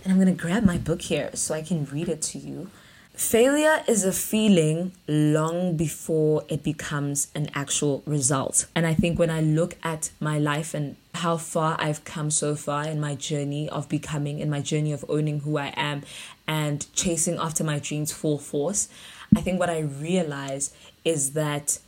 And 0.03 0.11
I'm 0.11 0.15
going 0.15 0.27
to 0.27 0.33
grab 0.33 0.65
my 0.65 0.77
book 0.77 1.03
here 1.03 1.29
so 1.33 1.53
I 1.53 1.61
can 1.61 1.85
read 1.85 2.09
it 2.09 2.21
to 2.23 2.37
you. 2.37 2.69
Failure 3.13 3.83
is 3.87 4.03
a 4.03 4.11
feeling 4.11 4.91
long 5.07 5.77
before 5.77 6.43
it 6.49 6.61
becomes 6.61 7.29
an 7.35 7.49
actual 7.55 8.03
result. 8.05 8.67
And 8.75 8.85
I 8.85 8.93
think 8.93 9.17
when 9.17 9.29
I 9.29 9.39
look 9.39 9.77
at 9.81 10.11
my 10.19 10.39
life 10.39 10.73
and 10.73 10.97
how 11.13 11.37
far 11.37 11.77
I've 11.79 12.03
come 12.03 12.29
so 12.31 12.53
far 12.53 12.85
in 12.85 12.99
my 12.99 13.15
journey 13.15 13.69
of 13.69 13.87
becoming, 13.87 14.39
in 14.39 14.49
my 14.49 14.59
journey 14.59 14.91
of 14.91 15.05
owning 15.07 15.39
who 15.39 15.57
I 15.57 15.73
am 15.77 16.03
and 16.45 16.85
chasing 16.93 17.37
after 17.37 17.63
my 17.63 17.79
dreams 17.79 18.11
full 18.11 18.39
force, 18.39 18.89
I 19.33 19.39
think 19.39 19.57
what 19.57 19.69
I 19.69 19.79
realize 19.79 20.73
is 21.05 21.31
that 21.31 21.79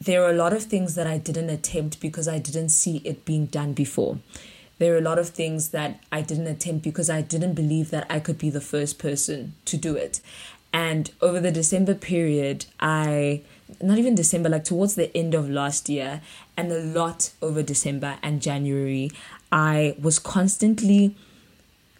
there 0.00 0.24
are 0.24 0.30
a 0.30 0.36
lot 0.36 0.52
of 0.52 0.64
things 0.64 0.94
that 0.94 1.06
I 1.06 1.18
didn't 1.18 1.50
attempt 1.50 2.00
because 2.00 2.26
I 2.26 2.38
didn't 2.38 2.70
see 2.70 2.98
it 3.04 3.24
being 3.24 3.46
done 3.46 3.72
before 3.74 4.18
there 4.80 4.94
are 4.94 4.98
a 4.98 5.02
lot 5.02 5.18
of 5.18 5.28
things 5.28 5.68
that 5.68 6.00
I 6.10 6.22
didn't 6.22 6.46
attempt 6.46 6.82
because 6.82 7.10
I 7.10 7.20
didn't 7.20 7.52
believe 7.52 7.90
that 7.90 8.06
I 8.08 8.18
could 8.18 8.38
be 8.38 8.48
the 8.48 8.62
first 8.62 8.98
person 8.98 9.54
to 9.66 9.76
do 9.76 9.94
it. 9.94 10.22
And 10.72 11.10
over 11.20 11.38
the 11.38 11.52
December 11.52 11.94
period, 11.94 12.64
I, 12.80 13.42
not 13.82 13.98
even 13.98 14.14
December, 14.14 14.48
like 14.48 14.64
towards 14.64 14.94
the 14.94 15.14
end 15.14 15.34
of 15.34 15.50
last 15.50 15.90
year, 15.90 16.22
and 16.56 16.72
a 16.72 16.80
lot 16.80 17.30
over 17.42 17.62
December 17.62 18.16
and 18.22 18.40
January, 18.40 19.10
I 19.52 19.96
was 20.00 20.18
constantly 20.18 21.14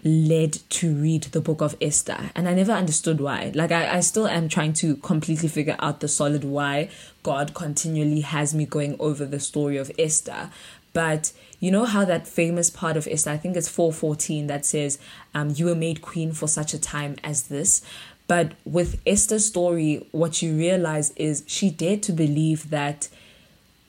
led 0.04 0.58
to 0.70 0.94
read 0.94 1.24
the 1.24 1.40
book 1.40 1.60
of 1.60 1.76
Esther. 1.80 2.30
And 2.34 2.48
I 2.48 2.54
never 2.54 2.72
understood 2.72 3.20
why. 3.20 3.52
Like, 3.54 3.72
I, 3.72 3.96
I 3.96 4.00
still 4.00 4.26
am 4.26 4.48
trying 4.48 4.72
to 4.74 4.96
completely 4.96 5.48
figure 5.48 5.76
out 5.78 6.00
the 6.00 6.08
solid 6.08 6.44
why 6.44 6.90
God 7.22 7.54
continually 7.54 8.20
has 8.20 8.54
me 8.54 8.66
going 8.66 8.96
over 8.98 9.24
the 9.24 9.40
story 9.40 9.76
of 9.76 9.90
Esther. 9.98 10.50
But 10.92 11.32
you 11.60 11.70
know 11.70 11.84
how 11.84 12.04
that 12.04 12.26
famous 12.26 12.70
part 12.70 12.96
of 12.96 13.06
Esther, 13.06 13.30
I 13.30 13.36
think 13.36 13.56
it's 13.56 13.68
414, 13.68 14.46
that 14.46 14.64
says, 14.64 14.98
um, 15.34 15.52
You 15.54 15.66
were 15.66 15.74
made 15.74 16.02
queen 16.02 16.32
for 16.32 16.48
such 16.48 16.74
a 16.74 16.78
time 16.78 17.16
as 17.22 17.44
this. 17.44 17.82
But 18.26 18.52
with 18.64 19.00
Esther's 19.06 19.44
story, 19.44 20.06
what 20.12 20.40
you 20.40 20.56
realize 20.56 21.10
is 21.16 21.42
she 21.46 21.68
dared 21.70 22.02
to 22.04 22.12
believe 22.12 22.70
that 22.70 23.08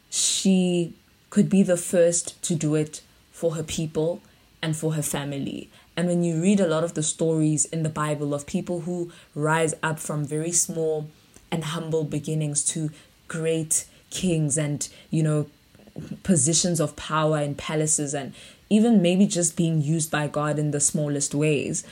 she 0.10 0.94
could 1.30 1.50
be 1.50 1.64
the 1.64 1.78
first 1.78 2.42
to 2.44 2.56
do 2.56 2.76
it 2.76 3.02
for 3.32 3.56
her 3.56 3.64
people 3.64 4.22
and 4.62 4.76
for 4.76 4.94
her 4.94 5.02
family. 5.02 5.70
And 5.98 6.08
when 6.08 6.24
you 6.24 6.42
read 6.42 6.60
a 6.60 6.68
lot 6.68 6.84
of 6.84 6.94
the 6.94 7.04
stories 7.04 7.66
in 7.66 7.84
the 7.84 7.90
Bible 7.90 8.34
of 8.34 8.46
people 8.46 8.82
who 8.82 9.12
rise 9.36 9.74
up 9.84 10.00
from 10.00 10.26
very 10.26 10.52
small 10.52 11.10
and 11.52 11.64
humble 11.66 12.04
beginnings 12.04 12.64
to 12.66 12.92
great 13.28 13.86
kings 14.10 14.58
and, 14.58 14.88
you 15.10 15.24
know, 15.24 15.48
positions 16.24 16.80
of 16.80 16.96
power 16.96 17.40
in 17.40 17.56
palaces 17.56 18.14
and 18.14 18.34
even 18.70 19.02
maybe 19.02 19.28
just 19.28 19.58
being 19.58 19.82
used 19.82 20.10
by 20.10 20.28
God 20.28 20.58
in 20.58 20.72
the 20.72 20.80
smallest 20.80 21.36
ways, 21.36 21.84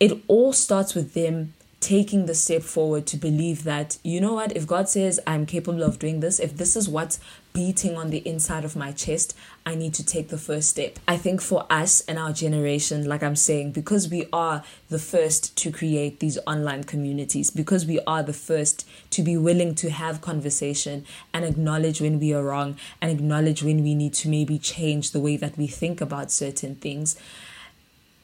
it 0.00 0.18
all 0.26 0.52
starts 0.52 0.94
with 0.94 1.14
them 1.14 1.54
taking 1.78 2.26
the 2.26 2.34
step 2.34 2.62
forward 2.62 3.06
to 3.06 3.16
believe 3.16 3.64
that, 3.64 3.96
you 4.02 4.20
know 4.20 4.34
what, 4.34 4.54
if 4.56 4.66
God 4.66 4.88
says 4.88 5.20
I'm 5.26 5.46
capable 5.46 5.82
of 5.82 5.98
doing 5.98 6.20
this, 6.20 6.38
if 6.38 6.56
this 6.56 6.76
is 6.76 6.88
what's 6.88 7.20
beating 7.52 7.96
on 7.96 8.10
the 8.10 8.26
inside 8.26 8.64
of 8.64 8.76
my 8.76 8.92
chest, 8.92 9.36
I 9.66 9.74
need 9.74 9.94
to 9.94 10.04
take 10.04 10.28
the 10.28 10.38
first 10.38 10.70
step. 10.70 10.98
I 11.06 11.16
think 11.16 11.40
for 11.40 11.66
us 11.70 12.00
and 12.02 12.18
our 12.18 12.32
generation, 12.32 13.08
like 13.08 13.22
I'm 13.22 13.36
saying, 13.36 13.72
because 13.72 14.08
we 14.08 14.26
are 14.32 14.62
the 14.88 14.98
first 14.98 15.56
to 15.58 15.70
create 15.70 16.20
these 16.20 16.38
online 16.46 16.84
communities, 16.84 17.50
because 17.50 17.86
we 17.86 18.00
are 18.06 18.22
the 18.22 18.32
first 18.32 18.88
to 19.10 19.22
be 19.22 19.36
willing 19.36 19.74
to 19.76 19.90
have 19.90 20.20
conversation 20.20 21.04
and 21.34 21.44
acknowledge 21.44 22.00
when 22.00 22.20
we 22.20 22.32
are 22.32 22.42
wrong 22.42 22.76
and 23.00 23.10
acknowledge 23.10 23.62
when 23.62 23.82
we 23.82 23.94
need 23.94 24.14
to 24.14 24.28
maybe 24.28 24.58
change 24.58 25.10
the 25.10 25.20
way 25.20 25.36
that 25.36 25.58
we 25.58 25.66
think 25.66 26.00
about 26.00 26.30
certain 26.30 26.76
things 26.76 27.16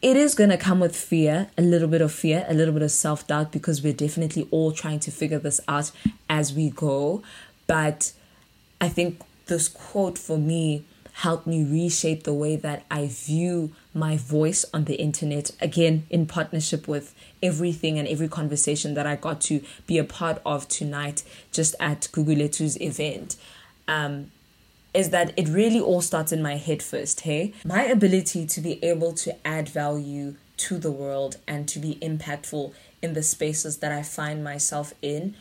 it 0.03 0.17
is 0.17 0.35
going 0.35 0.51
to 0.51 0.59
come 0.59 0.79
with 0.79 0.95
fear, 0.95 1.49
a 1.57 1.63
little 1.63 1.89
bit 1.89 2.01
of 2.01 2.13
fear, 2.13 2.45
a 2.49 2.55
little 2.55 2.75
bit 2.75 2.83
of 2.83 2.91
self 2.91 3.27
doubt, 3.27 3.51
because 3.51 3.83
we're 3.83 3.95
definitely 3.95 4.47
all 4.51 4.71
trying 4.71 5.01
to 5.01 5.11
figure 5.11 5.39
this 5.39 5.59
out 5.67 5.91
as 6.29 6.53
we 6.53 6.71
go. 6.71 7.23
But 7.67 8.13
I 8.81 8.89
think 8.89 9.21
this 9.47 9.69
quote 9.69 10.19
for 10.19 10.39
me 10.39 10.85
helped 11.21 11.47
me 11.47 11.65
reshape 11.65 12.25
the 12.25 12.35
way 12.35 12.57
that 12.57 12.85
I 12.91 13.07
view 13.07 13.73
my 13.95 14.19
voice 14.19 14.67
on 14.75 14.85
the 14.85 14.97
internet, 14.97 15.51
again, 15.63 16.07
in 16.11 16.27
partnership 16.27 16.87
with 16.87 17.15
everything 17.43 17.99
and 17.99 18.07
every 18.07 18.29
conversation 18.29 18.93
that 18.95 19.07
I 19.07 19.17
got 19.17 19.41
to 19.43 19.63
be 19.87 19.97
a 19.97 20.05
part 20.05 20.43
of 20.45 20.69
tonight 20.69 21.23
just 21.53 21.75
at 21.81 22.03
Guguletu's 22.13 22.79
event. 22.83 23.37
Um, 23.89 24.31
is 24.93 25.09
that 25.11 25.33
it 25.39 25.49
really 25.49 25.81
all 25.81 26.03
starts 26.03 26.33
in 26.33 26.43
my 26.43 26.57
head 26.57 26.83
first, 26.83 27.21
hey? 27.21 27.55
My 27.65 27.85
ability 27.85 28.45
to 28.47 28.61
be 28.61 28.83
able 28.85 29.15
to 29.15 29.35
add 29.47 29.71
value 29.71 30.35
to 30.59 30.79
the 30.79 30.91
world 30.91 31.39
and 31.49 31.67
to 31.69 31.79
be 31.79 31.95
impactful 32.03 32.75
in 33.01 33.15
the 33.15 33.23
spaces 33.23 33.79
that 33.79 33.93
I 33.93 34.03
find 34.03 34.45
myself 34.45 34.93
in 35.01 35.35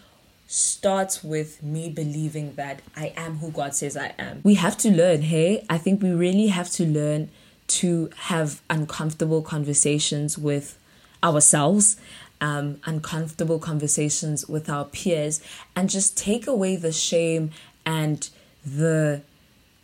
starts 0.47 1.23
with 1.23 1.63
me 1.63 1.89
believing 1.89 2.53
that 2.55 2.81
I 2.95 3.13
am 3.17 3.38
who 3.38 3.51
God 3.51 3.75
says 3.75 3.97
I 3.97 4.13
am. 4.19 4.41
We 4.43 4.55
have 4.55 4.77
to 4.79 4.91
learn, 4.91 5.23
hey? 5.23 5.65
I 5.69 5.77
think 5.77 6.01
we 6.01 6.12
really 6.12 6.47
have 6.47 6.69
to 6.71 6.86
learn 6.86 7.29
to 7.67 8.10
have 8.15 8.62
uncomfortable 8.69 9.41
conversations 9.41 10.38
with 10.38 10.77
ourselves, 11.23 11.97
um, 12.39 12.79
uncomfortable 12.86 13.58
conversations 13.58 14.47
with 14.47 14.69
our 14.69 14.86
peers, 14.86 15.41
and 15.75 15.89
just 15.89 16.15
take 16.15 16.45
away 16.45 16.75
the 16.75 16.91
shame 16.91 17.51
and 17.86 18.29
the 18.65 19.21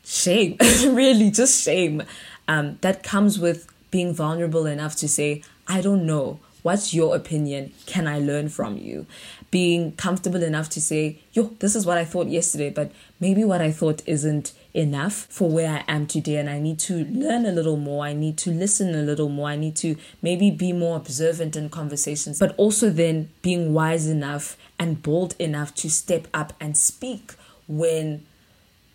shame, 0.06 0.58
really, 0.86 1.32
just 1.32 1.64
shame 1.64 2.04
um, 2.48 2.78
that 2.82 3.02
comes 3.04 3.40
with 3.40 3.68
being 3.92 4.14
vulnerable 4.14 4.66
enough 4.66 4.96
to 4.98 5.08
say, 5.08 5.42
I 5.68 5.82
don't 5.82 6.06
know. 6.06 6.40
What's 6.62 6.94
your 6.94 7.16
opinion? 7.16 7.74
Can 7.86 8.08
I 8.08 8.20
learn 8.20 8.50
from 8.50 8.78
you? 8.78 9.08
Being 9.50 9.94
comfortable 9.94 10.44
enough 10.44 10.70
to 10.70 10.82
say, 10.82 11.20
yo, 11.34 11.56
this 11.60 11.76
is 11.76 11.86
what 11.86 11.98
I 11.98 12.06
thought 12.06 12.28
yesterday, 12.28 12.70
but 12.70 12.92
maybe 13.20 13.44
what 13.44 13.62
I 13.62 13.72
thought 13.72 14.02
isn't 14.06 14.54
enough 14.74 15.28
for 15.30 15.50
where 15.50 15.70
I 15.70 15.84
am 15.92 16.08
today, 16.08 16.38
and 16.38 16.50
I 16.50 16.60
need 16.60 16.80
to 16.80 17.04
learn 17.06 17.46
a 17.46 17.52
little 17.52 17.78
more. 17.78 18.06
I 18.06 18.14
need 18.14 18.38
to 18.40 18.52
listen 18.52 18.96
a 18.96 19.02
little 19.02 19.28
more. 19.28 19.50
I 19.50 19.56
need 19.56 19.76
to 19.78 19.96
maybe 20.22 20.52
be 20.52 20.72
more 20.72 20.98
observant 20.98 21.56
in 21.56 21.70
conversations, 21.70 22.40
but 22.40 22.56
also 22.58 22.90
then 22.90 23.32
being 23.42 23.74
wise 23.74 24.08
enough 24.08 24.56
and 24.80 25.02
bold 25.02 25.36
enough 25.40 25.76
to 25.76 25.90
step 25.90 26.28
up 26.34 26.54
and 26.60 26.78
speak 26.78 27.34
when 27.68 28.26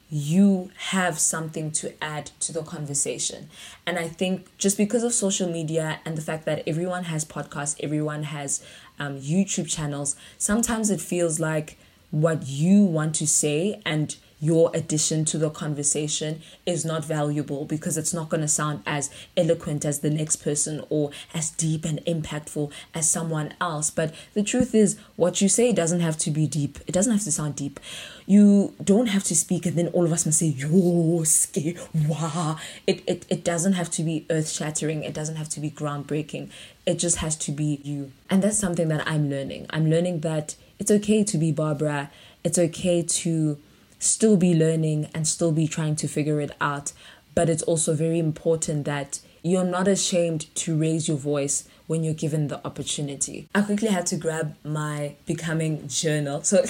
you 0.08 0.70
have 0.90 1.18
something 1.18 1.70
to 1.72 1.92
add 2.02 2.26
to 2.40 2.52
the 2.52 2.62
conversation. 2.62 3.48
And 3.86 3.98
I 3.98 4.08
think 4.08 4.56
just 4.56 4.76
because 4.76 5.02
of 5.02 5.12
social 5.12 5.50
media 5.50 6.00
and 6.04 6.16
the 6.16 6.22
fact 6.22 6.44
that 6.46 6.62
everyone 6.66 7.04
has 7.04 7.24
podcasts, 7.24 7.76
everyone 7.82 8.24
has 8.24 8.64
um, 8.98 9.18
YouTube 9.18 9.68
channels, 9.68 10.14
sometimes 10.38 10.90
it 10.90 11.00
feels 11.00 11.40
like 11.40 11.76
what 12.10 12.46
you 12.46 12.84
want 12.84 13.14
to 13.16 13.26
say 13.26 13.80
and 13.84 14.16
your 14.40 14.70
addition 14.74 15.24
to 15.24 15.38
the 15.38 15.50
conversation 15.50 16.42
is 16.66 16.84
not 16.84 17.04
valuable 17.04 17.64
because 17.64 17.96
it's 17.96 18.12
not 18.12 18.28
going 18.28 18.42
to 18.42 18.48
sound 18.48 18.82
as 18.86 19.10
eloquent 19.36 19.84
as 19.84 20.00
the 20.00 20.10
next 20.10 20.36
person 20.36 20.84
or 20.90 21.10
as 21.32 21.50
deep 21.50 21.84
and 21.84 22.04
impactful 22.04 22.70
as 22.94 23.10
someone 23.10 23.54
else. 23.60 23.90
But 23.90 24.14
the 24.34 24.42
truth 24.42 24.74
is, 24.74 24.98
what 25.16 25.40
you 25.40 25.48
say 25.48 25.72
doesn't 25.72 26.00
have 26.00 26.18
to 26.18 26.30
be 26.30 26.46
deep, 26.46 26.78
it 26.86 26.92
doesn't 26.92 27.12
have 27.12 27.24
to 27.24 27.32
sound 27.32 27.56
deep. 27.56 27.80
You 28.26 28.74
don't 28.82 29.06
have 29.06 29.24
to 29.24 29.36
speak 29.36 29.64
and 29.64 29.76
then 29.76 29.88
all 29.88 30.04
of 30.04 30.12
us 30.12 30.26
must 30.26 30.38
say, 30.38 30.46
yo, 30.46 31.22
ske, 31.24 31.78
wah. 32.06 32.58
It, 32.86 33.02
it, 33.06 33.24
it 33.30 33.44
doesn't 33.44 33.74
have 33.74 33.90
to 33.92 34.02
be 34.02 34.26
earth 34.28 34.50
shattering, 34.50 35.02
it 35.02 35.14
doesn't 35.14 35.36
have 35.36 35.48
to 35.50 35.60
be 35.60 35.70
groundbreaking. 35.70 36.50
It 36.84 36.98
just 36.98 37.16
has 37.18 37.36
to 37.36 37.52
be 37.52 37.80
you. 37.82 38.12
And 38.28 38.42
that's 38.42 38.58
something 38.58 38.88
that 38.88 39.06
I'm 39.08 39.30
learning. 39.30 39.66
I'm 39.70 39.90
learning 39.90 40.20
that 40.20 40.56
it's 40.78 40.90
okay 40.90 41.24
to 41.24 41.38
be 41.38 41.52
Barbara. 41.52 42.10
It's 42.44 42.58
okay 42.58 43.02
to 43.02 43.58
still 43.98 44.36
be 44.36 44.54
learning 44.54 45.08
and 45.14 45.26
still 45.26 45.52
be 45.52 45.66
trying 45.66 45.96
to 45.96 46.08
figure 46.08 46.40
it 46.40 46.52
out. 46.60 46.92
But 47.34 47.48
it's 47.48 47.62
also 47.62 47.94
very 47.94 48.18
important 48.18 48.84
that 48.86 49.20
you're 49.42 49.64
not 49.64 49.86
ashamed 49.86 50.52
to 50.56 50.76
raise 50.76 51.06
your 51.06 51.16
voice 51.16 51.68
when 51.86 52.02
you're 52.02 52.14
given 52.14 52.48
the 52.48 52.64
opportunity. 52.66 53.48
I 53.54 53.62
quickly 53.62 53.88
had 53.88 54.06
to 54.06 54.16
grab 54.16 54.56
my 54.64 55.14
becoming 55.24 55.86
journal. 55.86 56.42
So 56.42 56.64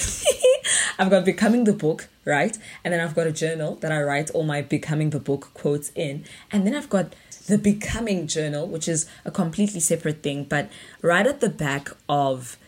I've 0.98 1.08
got 1.08 1.24
becoming 1.24 1.64
the 1.64 1.72
book, 1.72 2.08
right? 2.24 2.56
And 2.84 2.92
then 2.92 3.00
I've 3.00 3.14
got 3.14 3.26
a 3.26 3.32
journal 3.32 3.76
that 3.76 3.92
I 3.92 4.02
write 4.02 4.30
all 4.30 4.42
my 4.42 4.60
becoming 4.60 5.10
the 5.10 5.20
book 5.20 5.50
quotes 5.54 5.90
in. 5.94 6.24
And 6.52 6.66
then 6.66 6.74
I've 6.74 6.90
got 6.90 7.14
the 7.46 7.56
becoming 7.56 8.26
journal, 8.26 8.66
which 8.66 8.88
is 8.88 9.06
a 9.24 9.30
completely 9.30 9.80
separate 9.80 10.22
thing. 10.22 10.44
But 10.44 10.70
right 11.00 11.26
at 11.26 11.40
the 11.40 11.48
back 11.48 11.88
of 12.08 12.58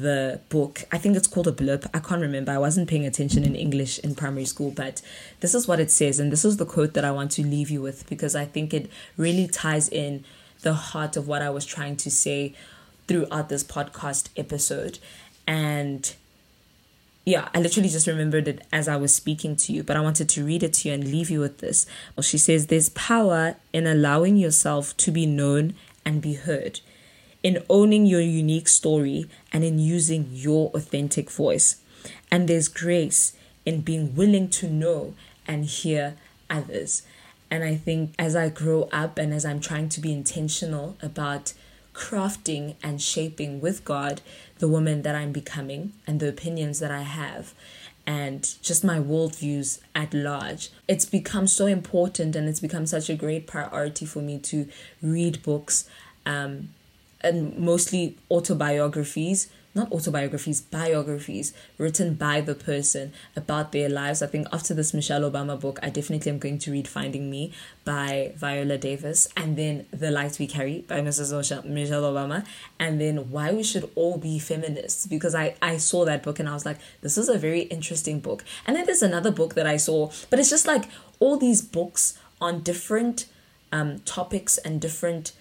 the 0.00 0.40
book. 0.48 0.84
I 0.92 0.98
think 0.98 1.16
it's 1.16 1.26
called 1.26 1.48
a 1.48 1.52
blurb. 1.52 1.88
I 1.94 1.98
can't 1.98 2.20
remember. 2.20 2.52
I 2.52 2.58
wasn't 2.58 2.88
paying 2.88 3.06
attention 3.06 3.44
in 3.44 3.54
English 3.54 3.98
in 4.00 4.14
primary 4.14 4.44
school, 4.44 4.70
but 4.70 5.02
this 5.40 5.54
is 5.54 5.66
what 5.66 5.80
it 5.80 5.90
says. 5.90 6.20
And 6.20 6.30
this 6.30 6.44
is 6.44 6.56
the 6.56 6.66
quote 6.66 6.94
that 6.94 7.04
I 7.04 7.10
want 7.10 7.30
to 7.32 7.42
leave 7.42 7.70
you 7.70 7.80
with 7.80 8.08
because 8.08 8.34
I 8.36 8.44
think 8.44 8.72
it 8.72 8.90
really 9.16 9.46
ties 9.46 9.88
in 9.88 10.24
the 10.62 10.74
heart 10.74 11.16
of 11.16 11.26
what 11.28 11.42
I 11.42 11.50
was 11.50 11.64
trying 11.64 11.96
to 11.96 12.10
say 12.10 12.54
throughout 13.06 13.48
this 13.48 13.64
podcast 13.64 14.28
episode. 14.36 14.98
And 15.46 16.14
yeah, 17.24 17.48
I 17.54 17.60
literally 17.60 17.88
just 17.88 18.06
remembered 18.06 18.48
it 18.48 18.66
as 18.72 18.88
I 18.88 18.96
was 18.96 19.14
speaking 19.14 19.54
to 19.56 19.72
you, 19.72 19.82
but 19.82 19.96
I 19.96 20.00
wanted 20.00 20.28
to 20.30 20.44
read 20.44 20.62
it 20.62 20.72
to 20.74 20.88
you 20.88 20.94
and 20.94 21.04
leave 21.04 21.30
you 21.30 21.40
with 21.40 21.58
this. 21.58 21.86
Well, 22.16 22.22
she 22.22 22.38
says, 22.38 22.66
There's 22.66 22.88
power 22.90 23.56
in 23.72 23.86
allowing 23.86 24.36
yourself 24.36 24.96
to 24.98 25.10
be 25.10 25.26
known 25.26 25.74
and 26.04 26.22
be 26.22 26.34
heard. 26.34 26.80
In 27.42 27.62
owning 27.68 28.06
your 28.06 28.20
unique 28.20 28.68
story 28.68 29.26
and 29.52 29.64
in 29.64 29.78
using 29.78 30.28
your 30.32 30.70
authentic 30.70 31.30
voice. 31.30 31.80
And 32.30 32.48
there's 32.48 32.68
grace 32.68 33.32
in 33.64 33.80
being 33.82 34.14
willing 34.14 34.48
to 34.50 34.68
know 34.68 35.14
and 35.46 35.64
hear 35.64 36.16
others. 36.50 37.02
And 37.50 37.64
I 37.64 37.76
think 37.76 38.12
as 38.18 38.36
I 38.36 38.48
grow 38.48 38.88
up 38.92 39.18
and 39.18 39.32
as 39.32 39.44
I'm 39.44 39.60
trying 39.60 39.88
to 39.90 40.00
be 40.00 40.12
intentional 40.12 40.96
about 41.00 41.54
crafting 41.94 42.76
and 42.82 43.02
shaping 43.02 43.60
with 43.60 43.84
God 43.84 44.20
the 44.58 44.68
woman 44.68 45.02
that 45.02 45.14
I'm 45.14 45.32
becoming 45.32 45.92
and 46.06 46.20
the 46.20 46.28
opinions 46.28 46.78
that 46.80 46.90
I 46.90 47.02
have 47.02 47.54
and 48.06 48.54
just 48.62 48.84
my 48.84 48.98
worldviews 48.98 49.80
at 49.94 50.14
large. 50.14 50.70
It's 50.86 51.04
become 51.04 51.46
so 51.46 51.66
important 51.66 52.34
and 52.36 52.48
it's 52.48 52.60
become 52.60 52.86
such 52.86 53.10
a 53.10 53.14
great 53.14 53.46
priority 53.46 54.06
for 54.06 54.20
me 54.20 54.38
to 54.38 54.66
read 55.02 55.42
books 55.42 55.88
um, 56.24 56.70
and 57.20 57.56
mostly 57.58 58.16
autobiographies 58.30 59.48
not 59.78 59.92
autobiographies, 59.92 60.60
biographies 60.60 61.52
written 61.78 62.14
by 62.14 62.40
the 62.40 62.54
person 62.54 63.12
about 63.36 63.72
their 63.72 63.88
lives. 63.88 64.20
I 64.20 64.26
think 64.26 64.48
after 64.52 64.74
this 64.74 64.92
Michelle 64.92 65.22
Obama 65.22 65.58
book, 65.58 65.78
I 65.82 65.90
definitely 65.90 66.32
am 66.32 66.38
going 66.38 66.58
to 66.58 66.72
read 66.72 66.88
Finding 66.88 67.30
Me 67.30 67.52
by 67.84 68.32
Viola 68.36 68.76
Davis, 68.76 69.28
and 69.36 69.56
then 69.56 69.86
The 69.92 70.10
Light 70.10 70.38
We 70.38 70.46
Carry 70.46 70.80
by 70.80 71.00
Mrs. 71.00 71.64
Michelle 71.64 72.02
Obama, 72.02 72.44
and 72.78 73.00
then 73.00 73.30
Why 73.30 73.52
We 73.52 73.62
Should 73.62 73.90
All 73.94 74.18
Be 74.18 74.38
Feminists, 74.38 75.06
because 75.06 75.34
I, 75.34 75.54
I 75.62 75.76
saw 75.76 76.04
that 76.04 76.22
book 76.22 76.38
and 76.38 76.48
I 76.48 76.54
was 76.54 76.66
like, 76.66 76.78
this 77.02 77.16
is 77.16 77.28
a 77.28 77.38
very 77.38 77.62
interesting 77.62 78.20
book. 78.20 78.44
And 78.66 78.76
then 78.76 78.84
there's 78.86 79.02
another 79.02 79.30
book 79.30 79.54
that 79.54 79.66
I 79.66 79.76
saw, 79.76 80.10
but 80.28 80.38
it's 80.38 80.50
just 80.50 80.66
like 80.66 80.84
all 81.20 81.36
these 81.36 81.62
books 81.62 82.18
on 82.40 82.62
different 82.62 83.26
um, 83.70 84.00
topics 84.00 84.58
and 84.58 84.80
different 84.80 85.32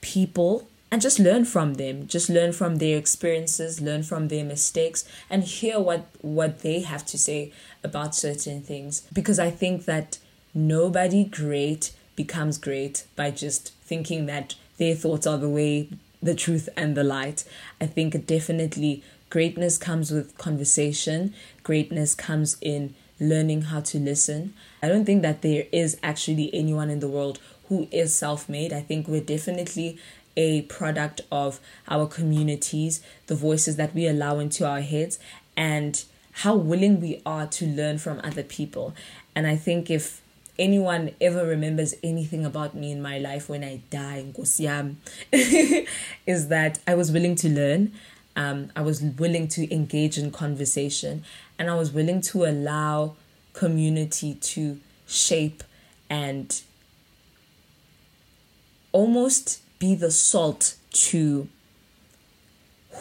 people 0.00 0.68
and 0.90 1.02
just 1.02 1.18
learn 1.18 1.44
from 1.44 1.74
them. 1.74 2.06
Just 2.06 2.30
learn 2.30 2.52
from 2.52 2.76
their 2.76 2.96
experiences 2.96 3.80
learn 3.80 4.02
from 4.02 4.28
their 4.28 4.44
mistakes 4.44 5.04
and 5.28 5.44
hear 5.44 5.80
what 5.80 6.06
what 6.20 6.60
they 6.60 6.80
have 6.80 7.04
to 7.06 7.18
say 7.18 7.52
about 7.82 8.14
certain 8.14 8.62
things. 8.62 9.02
Because 9.12 9.38
i 9.38 9.50
think 9.50 9.84
that 9.84 10.18
nobody 10.54 11.24
great 11.24 11.92
becomes 12.14 12.56
great 12.56 13.04
by 13.14 13.30
just 13.30 13.74
thinking 13.84 14.26
that 14.26 14.54
their 14.78 14.94
thoughts 14.94 15.26
are 15.26 15.38
the 15.38 15.48
way 15.48 15.88
the 16.22 16.34
truth 16.34 16.68
and 16.76 16.96
the 16.96 17.04
light. 17.04 17.44
I 17.80 17.86
think 17.86 18.26
definitely 18.26 19.02
greatness 19.30 19.78
comes 19.78 20.10
with 20.10 20.36
conversation. 20.38 21.34
Greatness 21.62 22.14
comes 22.14 22.56
in 22.60 22.94
learning 23.20 23.62
how 23.62 23.80
to 23.80 23.98
listen. 23.98 24.54
I 24.82 24.88
don't 24.88 25.04
think 25.04 25.22
that 25.22 25.42
there 25.42 25.64
is 25.72 25.98
actually 26.02 26.50
anyone 26.54 26.90
in 26.90 27.00
the 27.00 27.08
world 27.08 27.38
who 27.68 27.88
is 27.90 28.14
self-made 28.14 28.72
i 28.72 28.80
think 28.80 29.08
we're 29.08 29.20
definitely 29.20 29.98
a 30.36 30.62
product 30.62 31.22
of 31.32 31.60
our 31.88 32.06
communities, 32.06 33.02
the 33.26 33.34
voices 33.34 33.76
that 33.76 33.94
we 33.94 34.06
allow 34.06 34.38
into 34.38 34.68
our 34.68 34.80
heads, 34.80 35.18
and 35.56 36.04
how 36.32 36.54
willing 36.54 37.00
we 37.00 37.22
are 37.24 37.46
to 37.46 37.66
learn 37.66 37.98
from 37.98 38.20
other 38.22 38.42
people. 38.42 38.94
And 39.34 39.46
I 39.46 39.56
think 39.56 39.90
if 39.90 40.20
anyone 40.58 41.12
ever 41.20 41.46
remembers 41.46 41.94
anything 42.02 42.44
about 42.44 42.74
me 42.74 42.92
in 42.92 43.00
my 43.00 43.18
life 43.18 43.48
when 43.48 43.64
I 43.64 43.80
die, 43.90 44.18
in 44.18 44.32
Kosiam, 44.34 44.96
is 46.26 46.48
that 46.48 46.78
I 46.86 46.94
was 46.94 47.10
willing 47.10 47.34
to 47.36 47.48
learn. 47.48 47.92
Um, 48.34 48.70
I 48.76 48.82
was 48.82 49.00
willing 49.00 49.48
to 49.48 49.72
engage 49.74 50.18
in 50.18 50.30
conversation 50.30 51.24
and 51.58 51.70
I 51.70 51.74
was 51.74 51.90
willing 51.90 52.20
to 52.22 52.44
allow 52.44 53.14
community 53.54 54.34
to 54.34 54.78
shape 55.06 55.64
and 56.10 56.60
almost 58.96 59.60
be 59.78 59.94
the 59.94 60.10
salt 60.10 60.74
to 60.90 61.46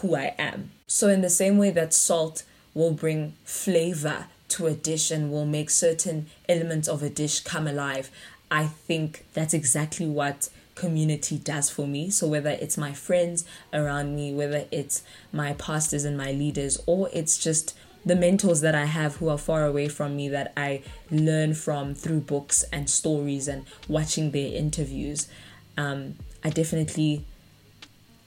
who 0.01 0.13
I 0.13 0.36
am. 0.38 0.71
So, 0.88 1.08
in 1.08 1.21
the 1.21 1.29
same 1.29 1.58
way 1.58 1.71
that 1.71 1.93
salt 1.93 2.43
will 2.73 2.91
bring 2.91 3.38
flavor 3.45 4.25
to 4.49 4.67
a 4.67 4.73
dish 4.73 5.10
and 5.10 5.31
will 5.31 5.45
make 5.45 5.69
certain 5.69 6.27
elements 6.49 6.89
of 6.89 7.01
a 7.01 7.10
dish 7.10 7.39
come 7.39 7.65
alive, 7.65 8.12
I 8.51 8.65
think 8.65 9.25
that's 9.34 9.53
exactly 9.53 10.05
what 10.05 10.49
community 10.75 11.38
does 11.38 11.69
for 11.69 11.88
me. 11.88 12.10
So, 12.10 12.27
whether 12.27 12.49
it's 12.49 12.77
my 12.77 12.91
friends 12.91 13.45
around 13.71 14.17
me, 14.17 14.34
whether 14.34 14.65
it's 14.71 15.01
my 15.31 15.53
pastors 15.53 16.03
and 16.03 16.17
my 16.17 16.34
leaders, 16.34 16.77
or 16.86 17.10
it's 17.13 17.38
just 17.38 17.73
the 18.05 18.17
mentors 18.17 18.60
that 18.60 18.75
I 18.75 18.86
have 18.86 19.15
who 19.15 19.29
are 19.29 19.38
far 19.38 19.65
away 19.65 19.88
from 19.88 20.17
me 20.17 20.27
that 20.27 20.51
I 20.58 20.84
learn 21.10 21.53
from 21.53 21.95
through 21.95 22.19
books 22.19 22.65
and 22.73 22.89
stories 22.89 23.47
and 23.47 23.65
watching 23.88 24.31
their 24.31 24.53
interviews. 24.53 25.29
Um, 25.77 26.15
I 26.43 26.49
definitely 26.49 27.25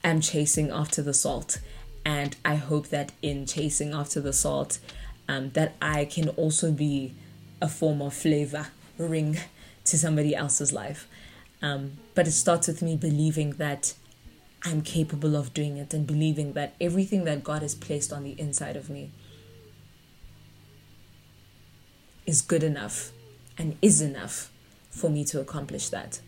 am 0.04 0.20
chasing 0.20 0.70
after 0.70 1.02
the 1.02 1.14
salt. 1.14 1.60
And 2.04 2.36
I 2.44 2.54
hope 2.54 2.88
that 2.88 3.12
in 3.22 3.46
chasing 3.46 3.92
after 3.92 4.20
the 4.20 4.32
salt, 4.32 4.78
um, 5.28 5.50
that 5.50 5.74
I 5.82 6.04
can 6.04 6.30
also 6.30 6.72
be 6.72 7.14
a 7.60 7.68
form 7.68 8.00
of 8.00 8.14
flavor 8.14 8.68
ring 8.96 9.38
to 9.84 9.98
somebody 9.98 10.34
else's 10.34 10.72
life. 10.72 11.08
Um, 11.60 11.92
but 12.14 12.26
it 12.26 12.32
starts 12.32 12.68
with 12.68 12.82
me 12.82 12.96
believing 12.96 13.52
that 13.52 13.94
I'm 14.64 14.82
capable 14.82 15.36
of 15.36 15.54
doing 15.54 15.76
it 15.76 15.92
and 15.94 16.06
believing 16.06 16.52
that 16.54 16.74
everything 16.80 17.24
that 17.24 17.44
God 17.44 17.62
has 17.62 17.74
placed 17.74 18.12
on 18.12 18.24
the 18.24 18.38
inside 18.40 18.76
of 18.76 18.90
me 18.90 19.10
is 22.26 22.42
good 22.42 22.62
enough 22.62 23.12
and 23.56 23.76
is 23.80 24.00
enough 24.00 24.50
for 24.90 25.10
me 25.10 25.24
to 25.26 25.40
accomplish 25.40 25.88
that. 25.90 26.20